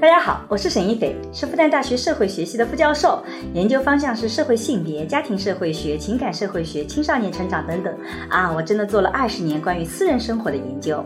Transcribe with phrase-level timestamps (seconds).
[0.00, 3.20] 大家好，我是沈一斐，是复旦大学社会学系的副教授，
[3.52, 7.92] 研究方向是社会性别、家庭社会学、情感社会学、青少年成长等等。
[8.28, 11.04] 啊，我真的做了二十年关于私人生活的研究。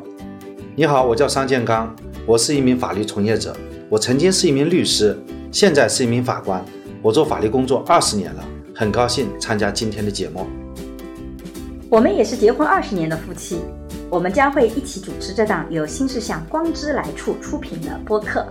[0.76, 3.56] 你好，我叫商建刚，我是一名法律从业者，
[3.88, 5.18] 我曾经是一名律师，
[5.50, 6.62] 现在是一名法官，
[7.00, 10.46] 我做法律工作二十年了，很高兴参加今天的节目。
[11.88, 13.62] 我们也是结婚二十年的夫妻，
[14.10, 18.46] 我们将会一起主持这档由新世相光之来处出品的播客。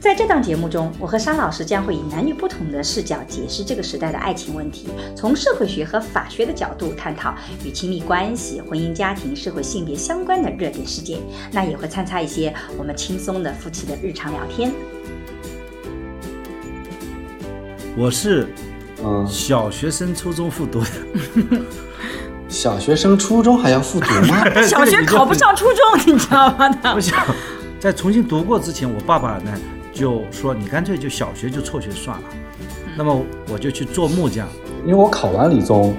[0.00, 7.34] 在这档节目中，我和沙老师将会以男女不同的视角解释这个时代的爱情问题，从社会学和法学的角度探讨
[7.64, 11.18] 与亲密关系、婚姻家庭、社会性别相关的热点事件。
[11.50, 14.72] 那也会参差一些我们轻松的夫妻的日常聊天。
[17.96, 18.46] 我是，
[19.02, 20.86] 嗯，小学生初中复读的。
[22.48, 24.48] 小学生初中还要复读吗？
[24.62, 26.68] 小学考不上初中，你知道吗？
[26.94, 27.18] 不想
[27.80, 29.52] 在重新读过之前，我爸爸呢？
[29.98, 32.24] 就说你干脆就小学就辍学算了，
[32.96, 33.20] 那么
[33.52, 34.46] 我就去做木匠。
[34.86, 35.92] 因为我考完理综，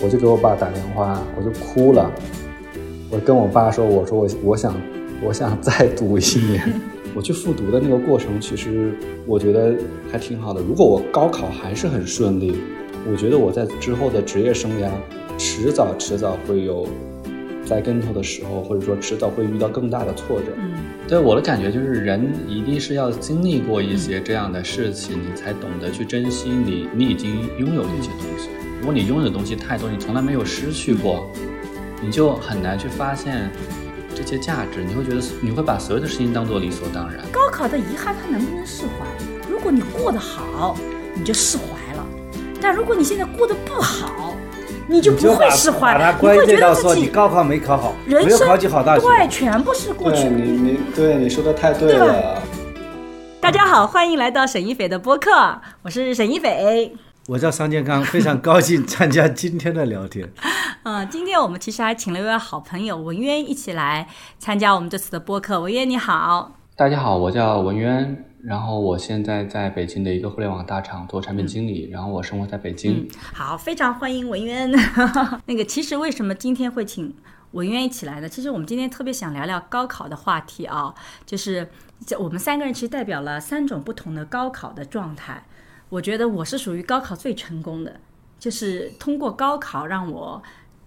[0.00, 2.08] 我就给我爸打电话，我就哭了。
[3.10, 4.72] 我跟我爸说：“我说我我想
[5.20, 6.72] 我想再读一年。
[7.12, 9.74] ”我去复读的那个过程，其实我觉得
[10.12, 10.60] 还挺好的。
[10.60, 12.56] 如果我高考还是很顺利，
[13.10, 14.88] 我觉得我在之后的职业生涯，
[15.36, 16.86] 迟早迟早会有。
[17.66, 20.48] 栽跟头的时候，或者说迟早会遇到更大的挫折。
[20.58, 20.74] 嗯，
[21.06, 28.48] 对我的感觉就是，人一定是要经历过一些这样的事情，你才懂得去珍惜你你已经拥有的一些东西。
[28.80, 31.30] 如果你拥有的东西太多，你从来没有失去过，
[32.00, 33.50] 你就很难去发现
[34.14, 34.82] 这些价值。
[34.82, 37.22] 你会觉得你会把所有的事情当做理所当然。
[37.30, 39.06] 高考的遗憾，它能不能释怀？
[39.50, 40.76] 如果你过得好，
[41.14, 42.04] 你就释怀了；
[42.60, 44.33] 但如果你现在过得不好，
[44.86, 50.28] 你就不会释怀，你会觉得自己高考没考好，没有考进好大学，对，全部是过去。
[50.28, 52.42] 你你对你说的太对了。
[53.40, 55.30] 大家好，欢迎来到沈一斐的播客，
[55.82, 56.92] 我是沈一斐，
[57.28, 60.28] 我叫桑建刚，非常高兴 参加今天的聊天。
[60.84, 64.06] 嗯，今天我们其实还请了一位好朋友文渊一起来
[64.38, 65.58] 参加我们这次的播客。
[65.60, 68.24] 文渊你好，大家好，我叫文渊。
[68.44, 73.08] 然后我现在在北京的一个互联网大厂做产品经理，然后我生活在北京。
[73.32, 74.70] 好，非常欢迎文渊。
[75.46, 77.14] 那个，其实为什么今天会请
[77.52, 78.28] 文渊一起来呢？
[78.28, 80.94] 其实我们今天特别想聊聊高考的话题啊，
[81.24, 81.66] 就是
[82.18, 85.42] 我们三个人其实代表了三种不同的高考的状态。
[85.88, 87.98] 我觉得我是属于高考最成功的，
[88.38, 90.42] 就是通过高考让我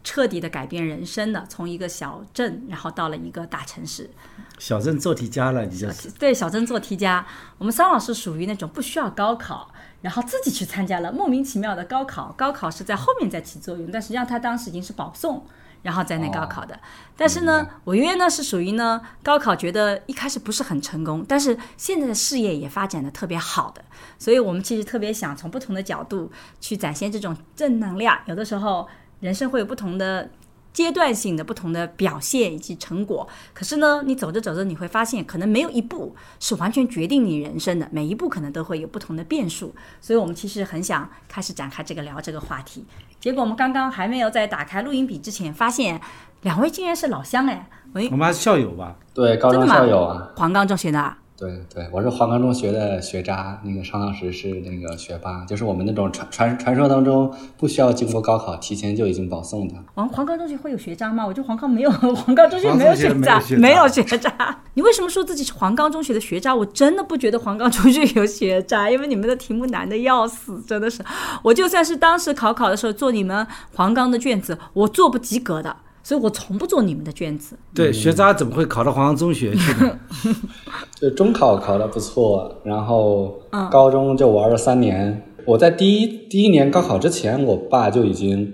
[0.08, 4.10] 彻底的改变人生的，从一个小镇然后到了一个大城市。
[4.58, 7.28] 小镇做题家了，你就是对小镇做题家。
[7.58, 9.70] 我们桑老师属于那种不需要高考，
[10.02, 12.34] 然后自己去参加了莫名其妙的高考。
[12.38, 15.46] 高考是在后面在起作用，但实际上他当时已经是保送，
[15.82, 16.80] 然后在那高考的。
[17.18, 23.84] 但是呢，我约呢是属于呢高考觉得一开始不是很成功，但是现在的事业也发展的特别好的，
[24.18, 26.32] 所以我们其实特别想从不同的角度
[26.62, 28.18] 去展现这种正能量。
[28.26, 28.88] 有的时候
[29.20, 30.30] 人生会有不同的。
[30.74, 39.74] 阶段性的不同的表现以及成果，可是呢，你走着走着，你会发现，可能没有一步是完全决定你人生的，每一步可能都会有不同的变数。
[40.00, 42.86] 所以，我们其实很想开始展开这个聊这个话题。
[43.20, 46.00] 结果，我们刚刚还没有在打开录音笔之前，发现
[46.42, 47.68] 两位竟然是老乡哎！
[47.94, 48.96] 喂，我们还是校友吧？
[49.16, 51.16] 对，高中校友啊，黄冈中学的。
[51.40, 59.76] 对对，我是黄冈中学的学渣，那个商老师是那个学霸，就是我们那种传传传说当中不需要经过高考，提前就已经保送的。
[59.94, 61.24] 黄黄冈中学会有学渣吗？
[61.24, 61.92] 我觉得黄冈没有，
[62.26, 64.34] 黄冈中学没有学渣，没有学渣。
[64.74, 66.56] 你为什么说自己是黄冈中学的学渣？
[66.56, 71.04] 我真的不觉得黄冈中学有学渣，因为你们的题目难的要死，真的是。
[71.44, 75.76] 我就算是当时考考的时候做你们黄冈的卷子，我做不及格的。
[76.08, 77.58] 所以我从不做你们的卷子。
[77.76, 80.00] 对，学渣怎么会考到黄冈中学去呢？
[80.96, 85.22] 就中考考的不错，然后高中就玩了三年。
[85.44, 88.54] 我在第一第一年高考之前，我爸就已经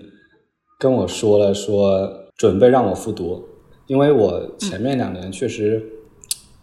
[0.80, 3.46] 跟我说了，说准备让我复读，
[3.86, 5.80] 因为我前面两年确实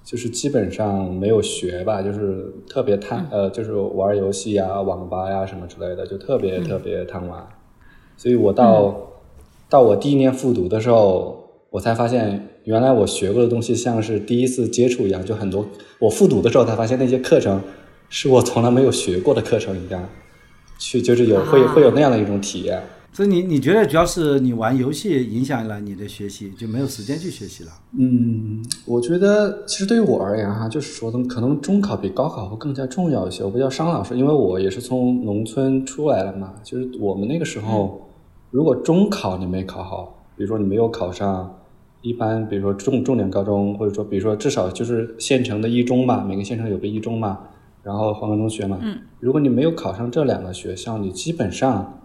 [0.05, 7.47] 就是基本上没有学吧，就是特别贪呃，就是玩游戏呀、网吧呀什么之类的，就特别特别贪玩。
[8.17, 9.07] 所以我到。
[9.71, 15.65] 到我第一年复读的时候，我才发现原来我学过的东西像是第一次接触一样，就很多。
[16.01, 17.63] 我复读的时候才发现那些课程
[18.09, 20.09] 是我从来没有学过的课程一样，
[20.77, 22.83] 去就是有会会有那样的一种体验。
[23.13, 27.71] 所以你你觉得主要是你玩游戏影响了你的学习，就没有时间去学习了？
[27.97, 33.45] 嗯，我觉得其实对于我而言哈，就是说可能中考比高考会更加重要一些。
[33.45, 38.01] 我不叫商老师，因为我也是从农村出来了嘛，就是我们那个时候。
[38.51, 41.57] 如果中考你没考好，比如说你没有考上
[42.03, 47.39] 一般比如说重重点高中，或者说比如说至少就是县城的一中嘛，每个县城有个一中嘛，
[47.83, 48.79] 然后黄冈中学嘛。
[48.81, 48.99] 嗯。
[49.21, 52.01] 如果你没有考上这两个学校，你基本上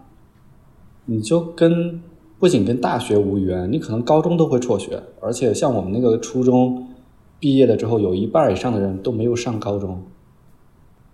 [1.06, 2.00] 你就跟
[2.38, 5.02] 不仅跟大学无缘，你可能高中都会辍学。
[5.20, 6.86] 而且像我们那个初中
[7.40, 10.02] 毕业了之后，有一半以上的人都没有上高中。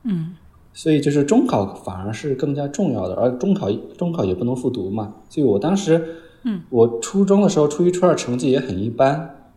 [0.02, 0.34] 嗯。
[0.74, 5.14] 所以就是中考反而是更加重要的，而中考中考也不能复读嘛。
[5.28, 9.50] 所以我当时，嗯，我初中的时候，初一、初二成绩也很一般，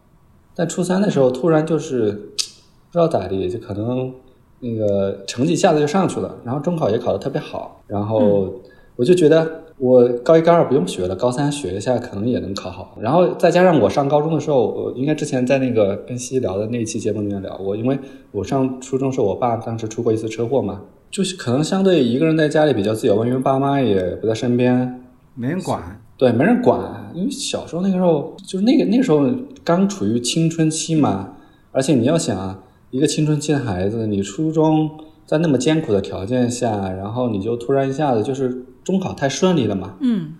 [0.54, 4.14] 但初三的时候突然就是不知道咋地，就可能
[4.60, 8.54] 那个成绩一下子就上去了，然后中考也考得特别好，然后
[8.98, 12.98] 我就觉得我高一、高二不用学了，高三学一下可能也能考好。
[13.00, 17.98] 然后再加上我上高中的时候，我应该之前在那个跟西聊的那一期节目里面聊过，因为
[18.32, 20.82] 我上初中时候，我爸当时出过一次车祸嘛。
[21.16, 25.02] 就是可能相对一个人在家里比较自由吧，因为爸妈也不在身边，
[25.34, 26.02] 没人管。
[26.18, 27.10] 对，没人管。
[27.14, 29.26] 因为小时候那个时候，就是那个那个时候
[29.64, 31.36] 刚处于青春期嘛，
[31.72, 34.92] 而且你要想啊，一个青春期的孩子，你初中
[35.26, 40.34] 在那么艰苦的条件下，然后你就突然一下子就是中考太顺利了嘛，嗯，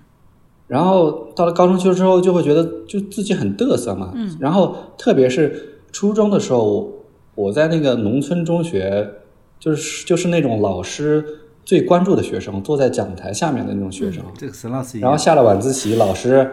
[0.68, 6.92] 然后到了高中去了之后，就会觉得就自己很嘚瑟嘛，嗯，然后特别是初中的时候，
[7.36, 9.10] 我在那个农村中学。
[9.66, 11.26] 就是就是那种老师
[11.64, 14.24] 最关注的学生，坐在讲台下面的那种学生。
[14.38, 15.00] 这个沈老师。
[15.00, 16.48] 然后下了晚自习，老师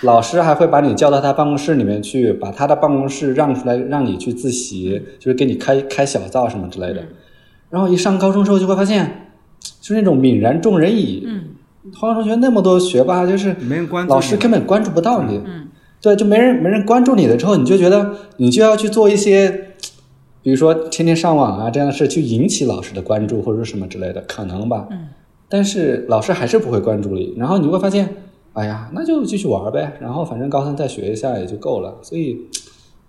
[0.00, 7.04] 老师还会把你叫到他办公室里面去，把他的办公室让出来，让你去自习，就是给你开开小灶什么之类的。
[7.68, 9.28] 然后一上高中之后，就会发现，
[9.82, 11.24] 就是那种泯然众人矣。
[11.26, 11.48] 嗯。
[11.94, 15.42] 黄同学那么多学霸，就是没人关注，老师根本关注不到你。
[15.44, 15.68] 嗯。
[16.00, 19.64] 对，就没人没人关注你的之后，你就觉得你就要去做一些。
[20.46, 24.86] 比如说天天上网啊这样的事，去引起老师的关注或者什么之类的，可能吧。
[24.92, 25.08] 嗯。
[25.48, 28.08] 但是老师还是不会关注你，然后你会发现，
[28.52, 31.98] 哎呀，那就继续玩呗，然后反正高三再学一下也就够了。
[32.00, 32.46] 所以，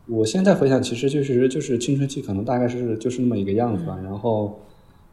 [0.07, 3.95] 我现在回想，其实就是就是青春期可能大概是就是那么一个样子吧。
[4.03, 4.59] 然后，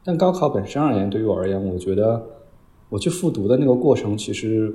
[0.03, 2.23] 但高考本身而言，对于我而言，我觉得
[2.89, 4.73] 我去复读的那个过程，其实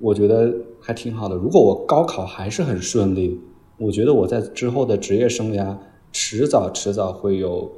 [0.00, 1.36] 我觉得还挺好的。
[1.36, 3.38] 如果我高考还是很顺利，
[3.76, 5.76] 我觉得我在之后的职业生涯。
[6.18, 7.70] 迟早迟早会有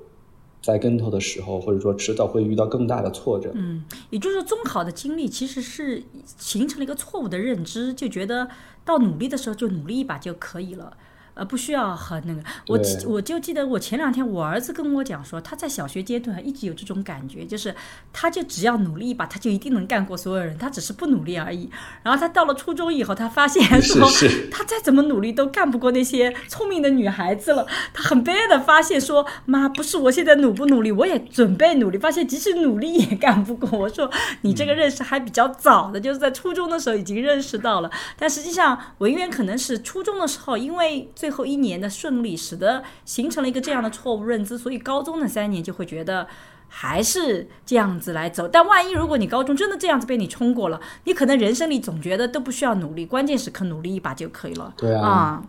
[0.62, 3.50] 栽跟头的时候，或者说迟早会遇到更大的挫折。
[3.52, 8.48] 嗯，也就是说，中考的经历其实是形成了一个错误的认知，就觉得
[8.84, 10.96] 到努力的时候就努力一把就可以了。
[11.38, 17.72] 呃，不需要很那个，我我就记得我前两天我儿子跟我讲说，他在小学阶段一直有这种感觉，就是
[18.12, 21.70] 他就只要努力一把，他就一定能干过所有人，他只是不努力而已。
[22.02, 24.04] 然后他到了初中以后，他发现 说，
[24.50, 27.64] 他再怎么努力都干不过那些聪明的女孩子了。
[27.94, 33.78] 他很悲哀的发现说，妈，不是我现在努不努力，我也准备努力，发现即使努力也干不过。
[33.78, 37.88] 我说你这个认识还比较早的，就是在初中的时候已经认识到了。
[38.18, 46.26] 但实际上文渊可能是初中的时候，因为最最后一年的顺利，使得形成了一个这样的错误认知，所以高中的三年就会觉得
[46.68, 48.48] 还是这样子来走。
[48.48, 54.72] 但万一如果你高中真的这样子被你冲过了，你可能人生里总觉得都不需要努力，关键时刻努力一把就可以了。
[54.78, 55.42] 对啊，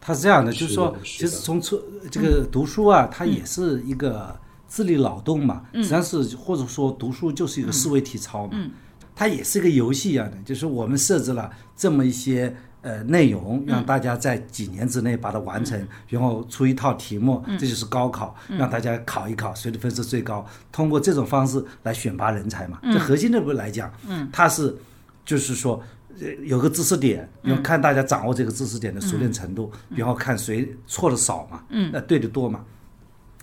[0.00, 4.38] 他是这样的，就是说，其实从初这个读书啊，它也是一个
[4.68, 8.56] 智力劳动嘛，实际上是或者说读书就是一个思维体操嘛，
[9.16, 12.56] 它也是一个游戏一样的，就是我们设置了这么一些。
[12.86, 22.78] 呃，内容让大家在几年之内把它完成，然后出一套题目，这就是高考，让大家考一考谁的分数最高，通过这种方式来选拔人才嘛。
[22.84, 23.92] 这核心的不来讲，
[24.32, 24.72] 它是
[25.24, 25.82] 就是说
[26.44, 32.64] 有个知识点，要看大家掌握这个知识点的熟练程度，然后看谁错的少嘛，那对的多嘛。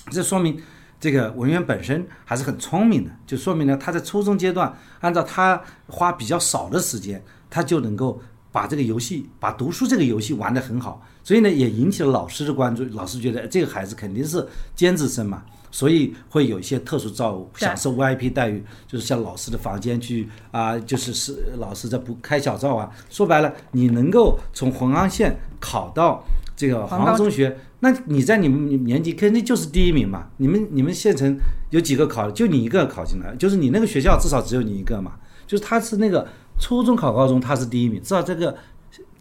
[0.09, 0.57] 这说明
[1.01, 8.21] 这个文员本身还是很聪明的，就说明呢他在初中阶段按照他花比较少的时间，他就能够。
[8.53, 12.85] 把这个游戏，把读书这个游戏玩得很好，所以呢，也引起了老师的关注。
[12.91, 22.87] 老师觉得这个孩子肯定是尖子生嘛，所以会有一些特殊照顾，享受 VIP 待遇，就是像老师的房间去啊，就是是老师在不开小灶啊。
[23.09, 26.23] 说白了，你能够从红安县考到
[26.55, 30.27] 这个黄冈中学，那你在你们年级肯定就是第一名嘛。
[30.37, 31.35] 你们你们县城
[31.71, 35.13] 有几个考，就你一个考进来，就是你那个学校至少只有你一个嘛。
[35.47, 36.27] 就是他是那个。
[36.59, 38.55] 初中考高中，他是第一名，至少这个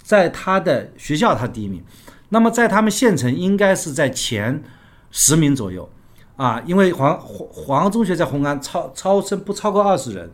[0.02, 1.82] 在他的学校他第一名。
[2.28, 4.62] 那么在他们县城应该是在前
[5.10, 5.88] 十名左右
[6.36, 10.30] 啊，因为黄黄黄中学在红安超超生不超过二十人，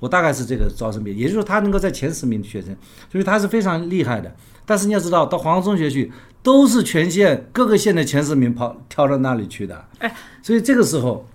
[0.00, 2.76] 我大概是这个招生比，也就是说他能够在前十名的学生，
[3.10, 4.34] 所以他是非常厉害的。
[4.66, 6.12] 但是你要知道，到黄中学去
[6.42, 11.26] 都是全县各个县的前十名跑跳到那里去的，哎，所以这个时候。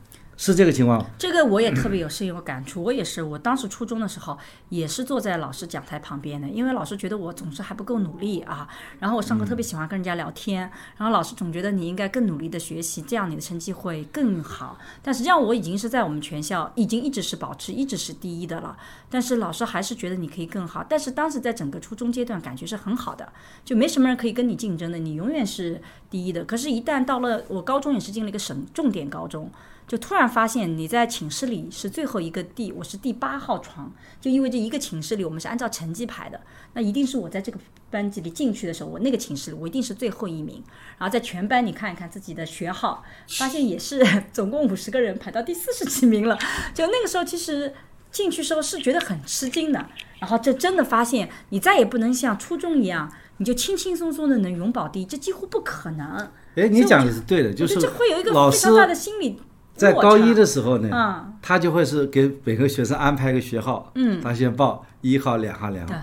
[0.51, 1.05] 是这个情况。
[1.17, 8.67] 这个我也特别有深有感触，我也是，我当时初中的时候也是坐在老师讲台旁边的，因为老师觉得我总是还不够努力啊，
[8.99, 14.77] 然后我上课特别喜欢跟人家聊天，然后老师总觉得你应该更努力的学习，这样你的成绩会更好。
[15.01, 18.75] 但实际上我已经是在我们全校已经一直是保持一直是第一的了，
[19.09, 20.85] 但是老师还是觉得你可以更好。
[20.89, 23.31] 但是当时在整个初中阶段感觉是很好的，
[23.63, 26.43] 就没什么人可以跟你竞争的，你永远是第一的。
[26.43, 29.49] 可是，一旦到了我高中也是进了一个省重点高中。
[29.93, 36.41] 就突然发现你在寝室里是最后一个第，我是第八号床，就意味着一个寝室里我们是按照成绩排的，
[36.73, 37.59] 那一定是我在这个
[37.91, 40.63] 班级里进去的时候，我那个寝室里我一定是最后一名。
[40.97, 43.03] 然后在全班你看一看自己的学号，
[43.37, 46.39] 发现也是 总共五十个人排到第四十几名了。
[46.73, 47.71] 就那个时候其实
[48.09, 56.31] 进去时候是觉得很吃惊的，然后这真的发现你再也不能像初中一样，你就轻轻松松的能永保第一，这几乎不可能。
[56.55, 59.39] 哎，你讲的是对的，就是这会有一个老师非常大的心理。
[59.75, 65.95] 在高一的时候呢，嗯他就会是给每个学生安排一个学号，嗯他先报一号、两号、两号，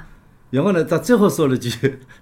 [0.50, 1.70] 然后呢，到最后说了句：“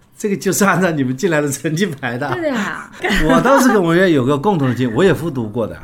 [0.17, 2.31] 这个就是按照你们进来的成绩排的。
[2.33, 2.91] 对的呀。
[3.29, 5.77] 我倒是跟文渊有个共同的经历，我也复读过的。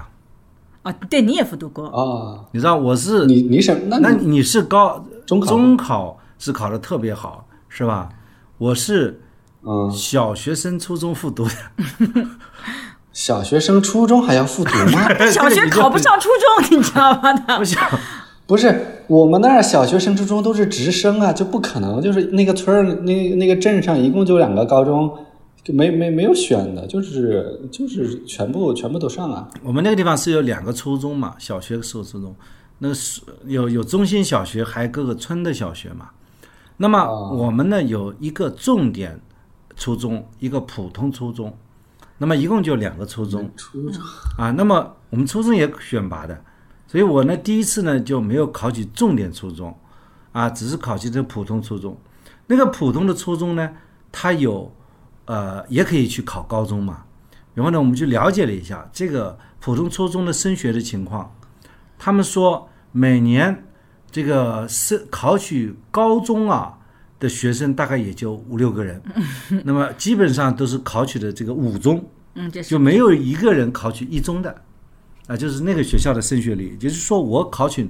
[0.83, 1.87] 哦，对，你也复读过。
[1.89, 8.09] 啊，你知道我是你你什那你那你是高中考中考是考的特别好是吧？
[8.59, 9.19] 我是
[9.63, 11.53] 嗯，小学生初中复读的，
[13.15, 15.09] 小学生初中还要复读吗？
[15.31, 16.29] 小学考不上初
[16.69, 17.33] 中，你知道吗？
[17.33, 17.83] 他不想
[18.47, 25.17] 不是，我们那儿小学生初中都是直升啊，就不可能，就是那个村儿那那个镇上一共就两个高中，
[25.63, 29.49] 就没没没有选的，就是就是全部全部都上啊。
[29.63, 32.35] 我们那个地方是有两个初中嘛，小学是初中，
[32.81, 36.11] 那个是有有中心小学，还有各个村的小学嘛。
[36.77, 39.21] 那么哦我们呢有一个重点
[39.77, 41.57] 初中，一个普通初中，
[42.25, 44.03] 那么一共就两个初中初中
[44.39, 44.51] 啊。
[44.53, 46.43] 那么我们初中也选拔的，
[46.87, 49.77] 所以我呢第一次呢就没有考取重点初中，
[50.33, 51.95] 啊，只是考取这普通初中。
[52.47, 53.71] 那个普通的初中呢，
[54.11, 54.75] 它有
[55.27, 57.05] 呃也可以去考高中嘛。
[57.53, 61.31] 然后呢，我们就了解了一下这个普通初中的升学的情况。
[61.99, 63.67] 他们说，每年
[64.11, 66.79] 这个是考取高中啊
[67.21, 69.03] 的学生大概也就五六个人，
[69.65, 74.63] 那么基本上都是考取的这个五中，嗯，这是就没有一个人考取一中的，
[75.27, 76.71] 啊，就是那个学校的升学率。
[76.73, 77.89] 也就是说，我考取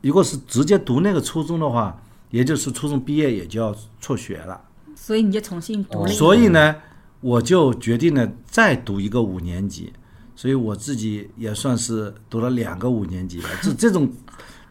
[0.00, 2.00] 如果是直接读那个初中的话，
[2.30, 4.60] 也就是初中毕业也就要辍学了。
[4.96, 6.06] 所以你就重新读。
[6.06, 6.76] 所以呢，
[7.20, 9.92] 我就决定了再读一个五年级，
[10.36, 13.48] 所以我自己也算是读了两个五年级了。
[13.60, 14.10] 这这种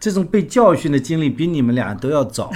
[0.04, 2.52] 这种被教训的经历比你们俩都要早。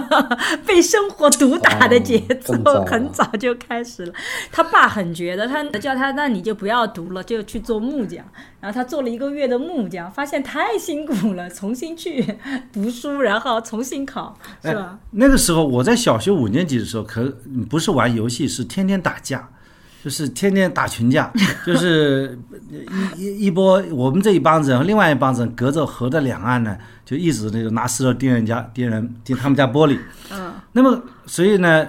[0.66, 4.12] 被生活毒打的节奏很早就开始了。
[4.50, 8.22] 他爸很觉得，他叫他那你就不要读了，就去做木匠。
[8.60, 12.36] 然后他做了一个月的木匠，发现太辛苦了，重新去
[12.70, 14.98] 读书，然后重新考，是吧？
[15.12, 17.34] 那个时候我在小学五年级的时候，可
[17.70, 19.48] 不是玩游戏，是天天打架，
[20.02, 21.32] 就是天天打群架，
[21.64, 22.36] 就是
[23.16, 29.96] 一一一波我们这一帮子人和另外一帮子人隔着河的两岸呢，就一直那个拿石头钉人家、钉人、钉他们家玻璃。
[30.30, 31.86] 嗯，那么所以呢，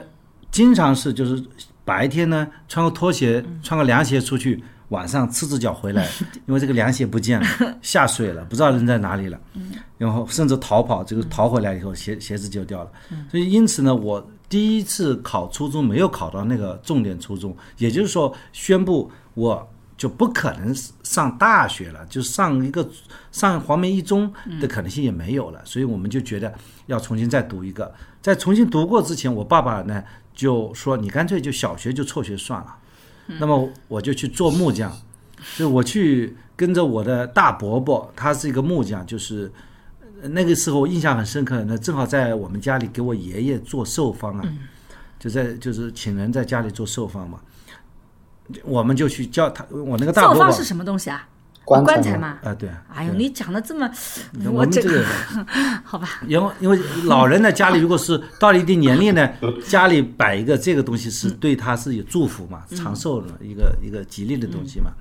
[0.51, 1.43] 经常是就是
[1.83, 6.07] 白天呢穿个拖鞋、穿个凉鞋出去，晚上赤着脚回来，
[6.45, 7.47] 因为这个凉鞋不见了，
[7.81, 9.39] 下水了，不知道扔在哪里了。
[9.97, 12.91] 然后甚至逃跑，这个逃回来以后鞋鞋子就掉了。
[13.31, 19.67] 所以因此呢，我第一次考初中没有考到那个重点初中，也就是说宣布我。
[19.95, 22.85] 就不可能上大学了，就上一个
[23.31, 26.51] 上黄梅一中的可能性也没有了，所以我们就觉得
[26.87, 27.89] 要重新再读一个。
[28.19, 32.75] 在重新读过之前，我爸爸呢就说：“你干脆就小学就辍学算了。”
[33.39, 34.91] 那么我就去做木匠，
[35.55, 39.53] 就我去跟着我的大伯伯，他是一个木匠，就是呃
[40.29, 44.43] 那个时候我印象很深刻，那正好在我们家里给我爷爷做寿方啊，
[45.19, 47.39] 就在就是请人在家里做寿方嘛，
[48.63, 51.27] 我们就去叫他，我那个大伯伯造方是什么东西啊？
[51.65, 52.49] 棺材材吗嘛。
[52.49, 53.89] 啊，对啊，哎呦，你讲的这么，
[54.51, 55.05] 我这这个。
[55.85, 59.29] 好吧，因为因为老人呢，家里如果是到了一定年龄呢，
[59.65, 64.91] 家里摆一个这个东西是对他是有祝福嘛，长寿的一个一个吉利的东西嘛。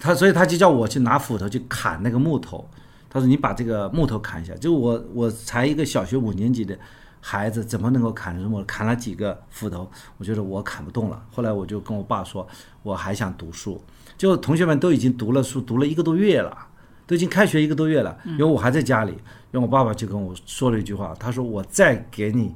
[0.00, 2.68] 他所以他就叫我去拿斧头去砍那个木头。
[3.10, 6.78] 他说你把这个木头砍一下，就我我才一个小学五年级的
[7.20, 8.64] 孩子，怎么能够砍什么？
[8.64, 11.22] 砍了几个斧头，我觉得我砍不动了。
[11.30, 12.46] 后来我就跟我爸说，
[12.82, 13.82] 我还想读书。
[14.16, 16.68] 就同学们都已经读了书，读了一个多月了。
[17.06, 19.18] 都已经开学一个多月了，因为我还在家里，
[19.50, 22.54] 然后我爸爸就跟我说了一句话，他说：“我再给你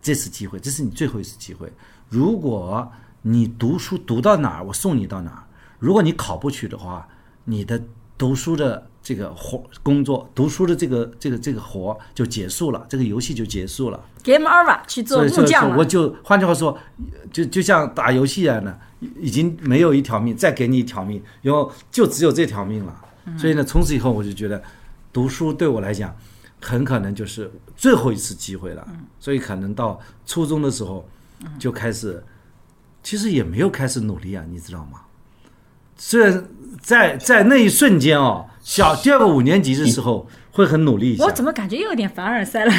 [0.00, 1.70] 这次机会，这是你最后一次机会。
[2.08, 2.90] 如果
[3.20, 5.44] 你读书读到哪儿，我送你到哪儿；
[5.78, 7.06] 如果你考不取的话，
[7.44, 7.78] 你的
[8.16, 14.04] 读书的这个活工作，读书的这个这个这个活就结束了，这个游戏就结束了。
[14.24, 15.76] Game over 去做木匠了。
[15.76, 16.76] 我就换句话说，
[17.32, 18.76] 就就像打游戏一样的，
[19.20, 23.04] 已经没有一条命，再给你一条命，然后就只有这条命了。
[23.26, 24.60] 嗯所以呢，从此以后我就觉得，
[25.12, 26.12] 读书对我来讲，
[26.60, 28.84] 很可能就是最后一次机会了。
[28.90, 31.08] 嗯所以可能到初中的时候
[31.60, 32.24] 就开始，
[33.04, 35.02] 其实也没有开始努力啊，你知道吗？
[35.96, 36.44] 虽然
[36.80, 41.24] 在在那一瞬间哦，小第二个五年级的时候会很努力一下。
[41.24, 42.72] 我怎么感觉又有点凡尔赛了？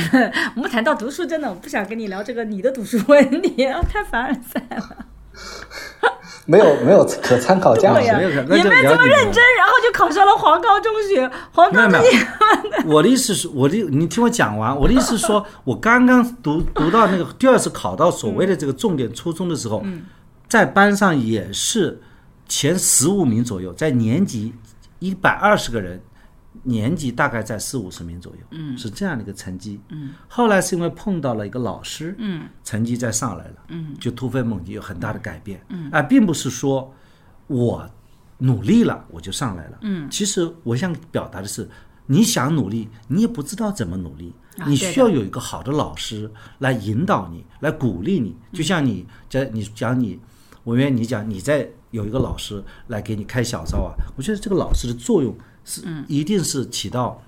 [0.57, 5.05] 我们谈到读书，真的我不想跟你聊这个你的读书问题，太凡尔赛了。
[6.45, 11.31] 没有没有可参考价值没有也没这了解了么认真，然后就考上了黄冈中学。
[11.53, 14.77] 黄冈中没有没有学， 我的意思是，我的你听我讲完。
[14.77, 19.81] 我的意思是说，我刚刚读读到那个第二次考到所谓的这个重点初中的时候，
[20.49, 22.01] 在班上也是
[22.45, 24.53] 前十五名左右，在年级
[24.99, 26.01] 一百二十个人，
[26.63, 29.79] 年级大概在四五十名左右，嗯，是这样的一个成绩。
[29.89, 35.63] 嗯，后来是因为碰到了一个老师，嗯，成绩再上来了，嗯，就突飞猛进，有很大的改变。
[35.69, 36.91] 嗯，啊，并不是说
[37.47, 37.87] 我
[38.39, 39.77] 努力了我就上来了。
[39.81, 41.69] 嗯，其实我想表达的是，
[42.05, 44.33] 你想努力，你也不知道怎么努力，
[44.65, 48.35] 你需要有一个好的老师来引导你，来鼓励你。
[48.51, 50.19] 就像你在你讲你，
[50.63, 57.21] 文渊你讲你在有一个老师来给你开小灶啊，我觉得这个老师的作用是一定是起到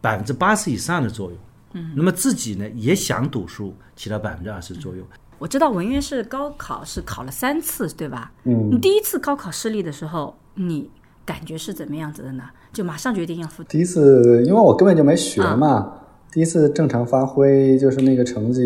[0.00, 1.38] 百分之八十以上的作用。
[1.74, 5.06] 嗯，那么自己呢也想读书，起到百分之二十作用。
[5.38, 8.30] 我知道文渊是高考是考了三次，对吧？
[8.44, 10.88] 嗯你第一次高考失利的时候，你
[11.24, 12.44] 感觉是怎么样子的呢？
[12.72, 15.92] 就马上决定要复读第一次，因为我根本就没学嘛，
[16.30, 18.60] 第一次正常发挥，就是那个成绩，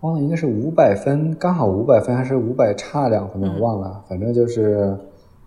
[0.00, 4.96] 忘了应该是五百分，刚好五百分还是五百差两分，我忘了，反正就是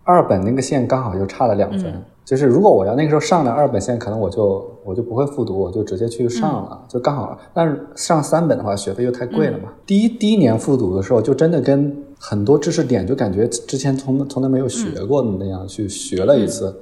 [0.04, 1.94] 二本那个线刚好就差了两分。
[2.24, 7.38] 就是如果我要那个时候上了二本线，可能我就我就不会复读，我就直接去上了，就刚好。
[7.54, 9.74] 但是上三本的话，学费又太贵了嘛。
[9.86, 16.74] 第一第一年复读的时候，就真的跟很多知识点就感觉之前从从来没有学过的那样去学了一次。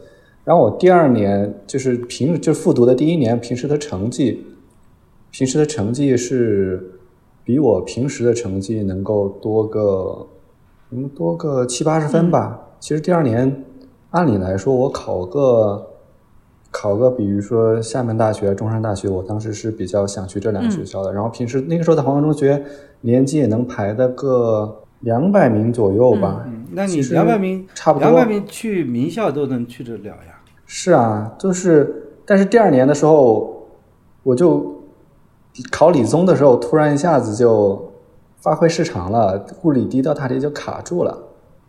[0.43, 4.45] 然后我第二年就是平就是复读的第一年，平时的成绩，
[5.31, 6.99] 平时的成绩是
[7.51, 10.25] 比我平时的成绩能够多个，
[10.87, 12.57] 能，多个七八十分吧。
[12.79, 13.65] 其实第二年，
[14.11, 15.85] 按理来说我考个
[16.71, 21.11] 考个，比如说厦门大学、中山大学，我当时是比较想去这两个学校的。
[21.11, 22.63] 然后平时那个时候在黄冈中学，
[23.01, 26.45] 年级也能排的个两百名左右吧。
[26.47, 30.41] 嗯，那你两百名差不多两百名去名校都能去得了呀。
[30.65, 33.67] 是啊，就是，但是第二年的时候，
[34.23, 34.80] 我就
[35.71, 37.91] 考理综的时候，突然一下子就
[38.37, 41.17] 发挥失常了，物理第一道大题就卡住了。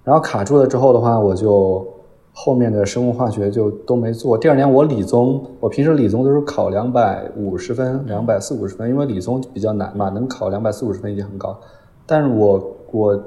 [0.04, 1.86] 然后卡住了之后的话，我就
[2.32, 4.38] 后面的生物化学就都没做。
[4.38, 11.58] 第二年我理综，我平时理综都是考两百五十分、两百四五十分，因为理综比较难嘛，能考两百四五十分已经很高。
[12.06, 13.22] 但是我我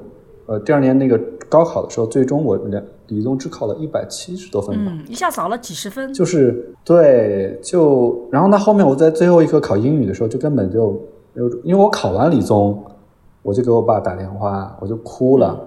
[0.46, 4.92] 呃第二年那个高考的时候，最终我两理综只考了一百七十多分吧。
[4.94, 6.12] 嗯，一下少了几十分。
[6.12, 10.92] 就是对，就然后那后面我在最后一科考英语的时候，就根本就
[11.32, 12.84] 没有，因为我考完理综，
[13.42, 15.58] 我就给我爸打电话，我就哭了，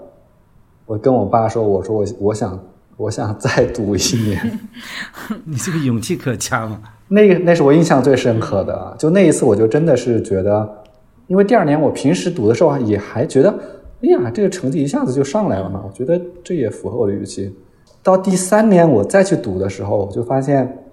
[0.85, 2.59] 我跟我爸说，我说我我想
[2.97, 4.59] 我想再读一年，
[5.45, 6.81] 你这个勇气可嘉嘛。
[7.07, 10.83] 那个那是我印象最深刻的，就那一次我就真的是觉得，
[11.27, 13.51] 因为第二年我平时读的时候也还觉得，
[14.01, 17.53] 哎呀，这个成绩一下子就上来了嘛，我觉得这也符合我的预期。
[18.01, 20.85] 到第三年我再去读的时候，我就发现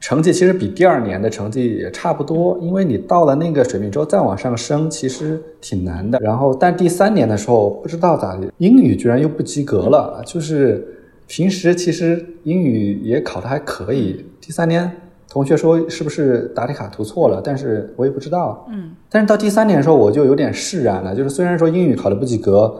[0.00, 6.18] 成绩其实比第二年的成绩也差不多，因为你到了那个水平之后再往上升，其实挺难的。
[6.20, 10.86] 然后，但第三年的时候不知道咋的，英语居然又不及格了，就是
[11.26, 14.90] 平时其实英语也考得还可以，第三年
[15.34, 18.64] 同学说是不是答题卡涂错了，但是我也不知道。
[18.70, 22.72] 嗯，但是到第三年的时候，我就有点释然了，就是虽然说英语考的不及格，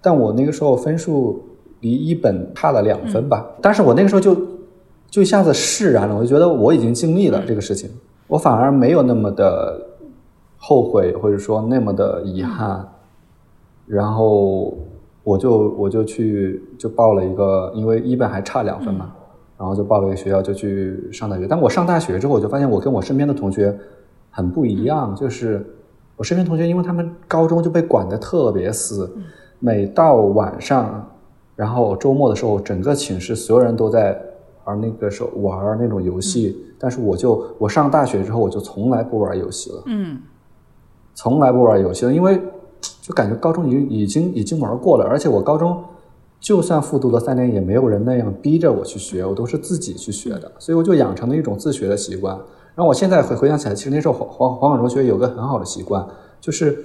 [0.00, 1.44] 但我那个时候分数
[1.80, 4.34] 离一本差了两分吧，但是我那个时候就
[5.10, 7.90] 就一下子释然了，我就觉得我已经尽力了这个事情，
[8.26, 9.78] 我反而没有那么的
[10.56, 12.88] 后悔，或者说那么的遗憾。
[13.86, 14.76] 然后
[15.24, 19.12] 我就我就去就报了一个，因为一本还差两分嘛，
[19.58, 21.46] 然后就报了一个学校就去上大学。
[21.46, 23.76] 但我上大学之后，我就发现我跟我身边的同学
[24.30, 25.66] 很不一样，就是
[26.16, 29.10] 我身边同学，因为他们高中就被管得特别死，
[29.58, 31.04] 每到晚上，
[31.56, 34.18] 然后周末的时候，整个寝室所有人都在
[34.64, 39.82] 玩那个时候玩那种游戏，但是我就我上大学之后，我就从来不玩游戏了。
[39.86, 40.20] 嗯
[41.14, 42.40] 从来不玩游戏了，因为
[43.02, 45.82] 就感觉高中已经已经已经玩过了，而且我高中
[46.40, 52.34] 就算复读了三年，也没有人那样逼着我去学，我都是自己去学的，所以我就养成了一种自学的习惯。
[52.76, 56.06] 然后我现在回回想起来，其实那时候黄黄黄冈中学有个很好的习惯，
[56.40, 56.78] 就是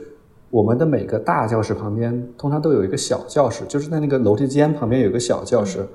[0.49, 5.87] 我们的每个大教室旁边通常都有一个小教室，就是在那个楼梯间旁边有一个小教室，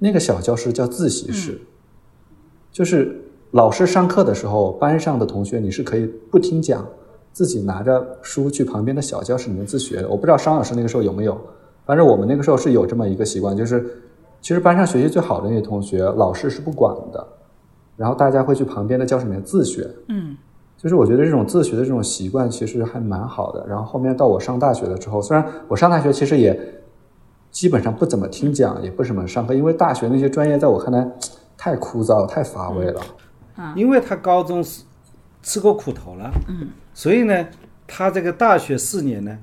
[0.00, 1.60] 那个小教室叫自习室，
[2.72, 3.22] 就是
[3.52, 6.84] 老师上课的时候，班上的同学你是可以不听讲，
[7.32, 10.08] 自己拿着书去旁边的小教室里面自学的。
[10.08, 11.40] 我不知道商老师那个时候有没有。
[11.90, 13.84] 反正我们那个时候是有这么一个习惯，就是
[14.40, 17.26] 其实班上学习最好的那些同学，老师是不管的，
[17.96, 19.90] 然后大家会去旁边的教室里面自学。
[20.06, 20.36] 嗯，
[20.76, 23.66] 就是我觉得这种自学的这种习惯其实还蛮好的。
[23.66, 26.56] 然后后面到我上大学了之后，虽然我上大学其实也
[27.50, 31.04] 基本上不怎么听讲，也不怎么上课，因为大学那些专业在我看来
[31.58, 33.00] 太枯燥、太乏味了。
[33.74, 34.84] 因为他高中是
[35.42, 37.46] 吃过苦头了，嗯，所以呢，
[37.84, 39.36] 他这个大学四年呢，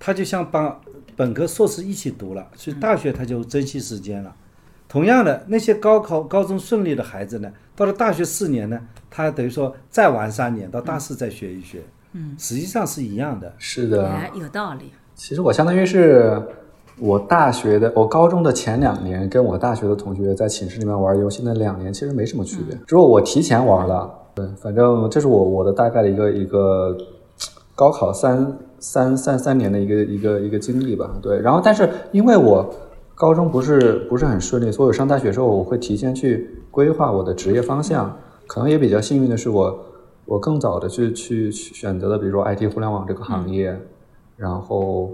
[0.00, 0.80] 他就像把
[1.16, 4.34] 本科、硕士一起读了，所以大学他就珍惜时间了。
[4.88, 8.78] 同样的，那些高考、高中顺利的孩子呢，到了大学四年呢，
[9.10, 13.50] 他等于说再玩三年，到大四再学一学，嗯，实际上是一样的。
[13.56, 14.92] 是的，哎，有道理。
[15.14, 16.42] 其实我相当于是
[16.98, 24.12] 我大学的，我高中的前两年跟我大学的同学在寝室里面玩游戏那两年其实没什么区别，只不过我提前玩了。
[24.34, 26.94] 对，反正这是我我的大概的一个一个
[27.74, 31.18] 高考三三三三年的一个一个一个经历吧。
[31.22, 32.74] 对，然后但是因为我
[33.14, 38.18] 高中不是不是很顺利，所以我上大学的时候我会提前去规划我的职业方向。
[38.48, 39.86] 可能也比较幸运的是我
[40.26, 43.80] 我更早的去去去选择了，比如说 IT 互联网这个行业，
[44.36, 45.10] 然后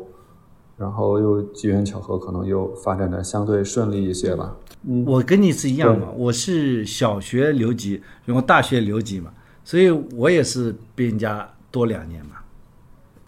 [0.77, 4.57] 然后又机缘巧合，可能又发展的相对顺利一些吧。
[4.89, 9.31] 嗯我跟你是一样嘛，我是小学留级，然后大学留级嘛，
[9.63, 12.38] 所以我也是比人家多两年嘛。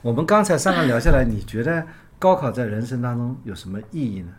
[0.02, 1.86] 我们刚才三个聊下来，你觉得
[2.18, 4.32] 高考在人生当中有什么意义呢？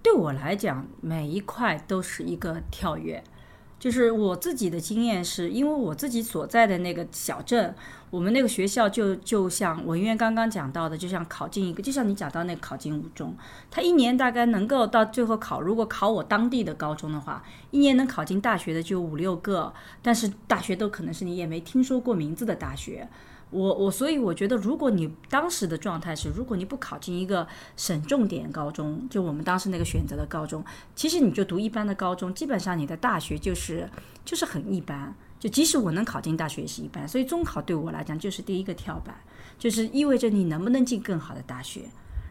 [0.00, 3.24] 对我来讲，每一块都是一个跳跃。
[3.80, 7.74] 就是我自己的经验是，因为我自己所在的那个小镇，
[8.10, 13.36] 我们那个学校就就像文渊刚刚讲到的，就像考进一个，就像你讲到那个考进五中，
[13.72, 23.08] 他一年大概能够到最后考，如果考我当地的高中的话，一年能考进大学的就五六个，但是大学都可能是你也没听说过名字的大学。
[23.52, 30.64] 我我所以我觉得，如果你当时的状态是，如果你不考进一个省重点高中，就我们当时那个选择的高中，
[30.96, 33.88] 其实你就读一般的高中，基本上你的大学就是
[34.24, 35.14] 就是很一般。
[35.38, 37.06] 就即使我能考进大学也是一般。
[37.06, 39.14] 所以中考对我来讲就是第一个跳板，
[39.58, 41.82] 就是意味着你能不能进更好的大学。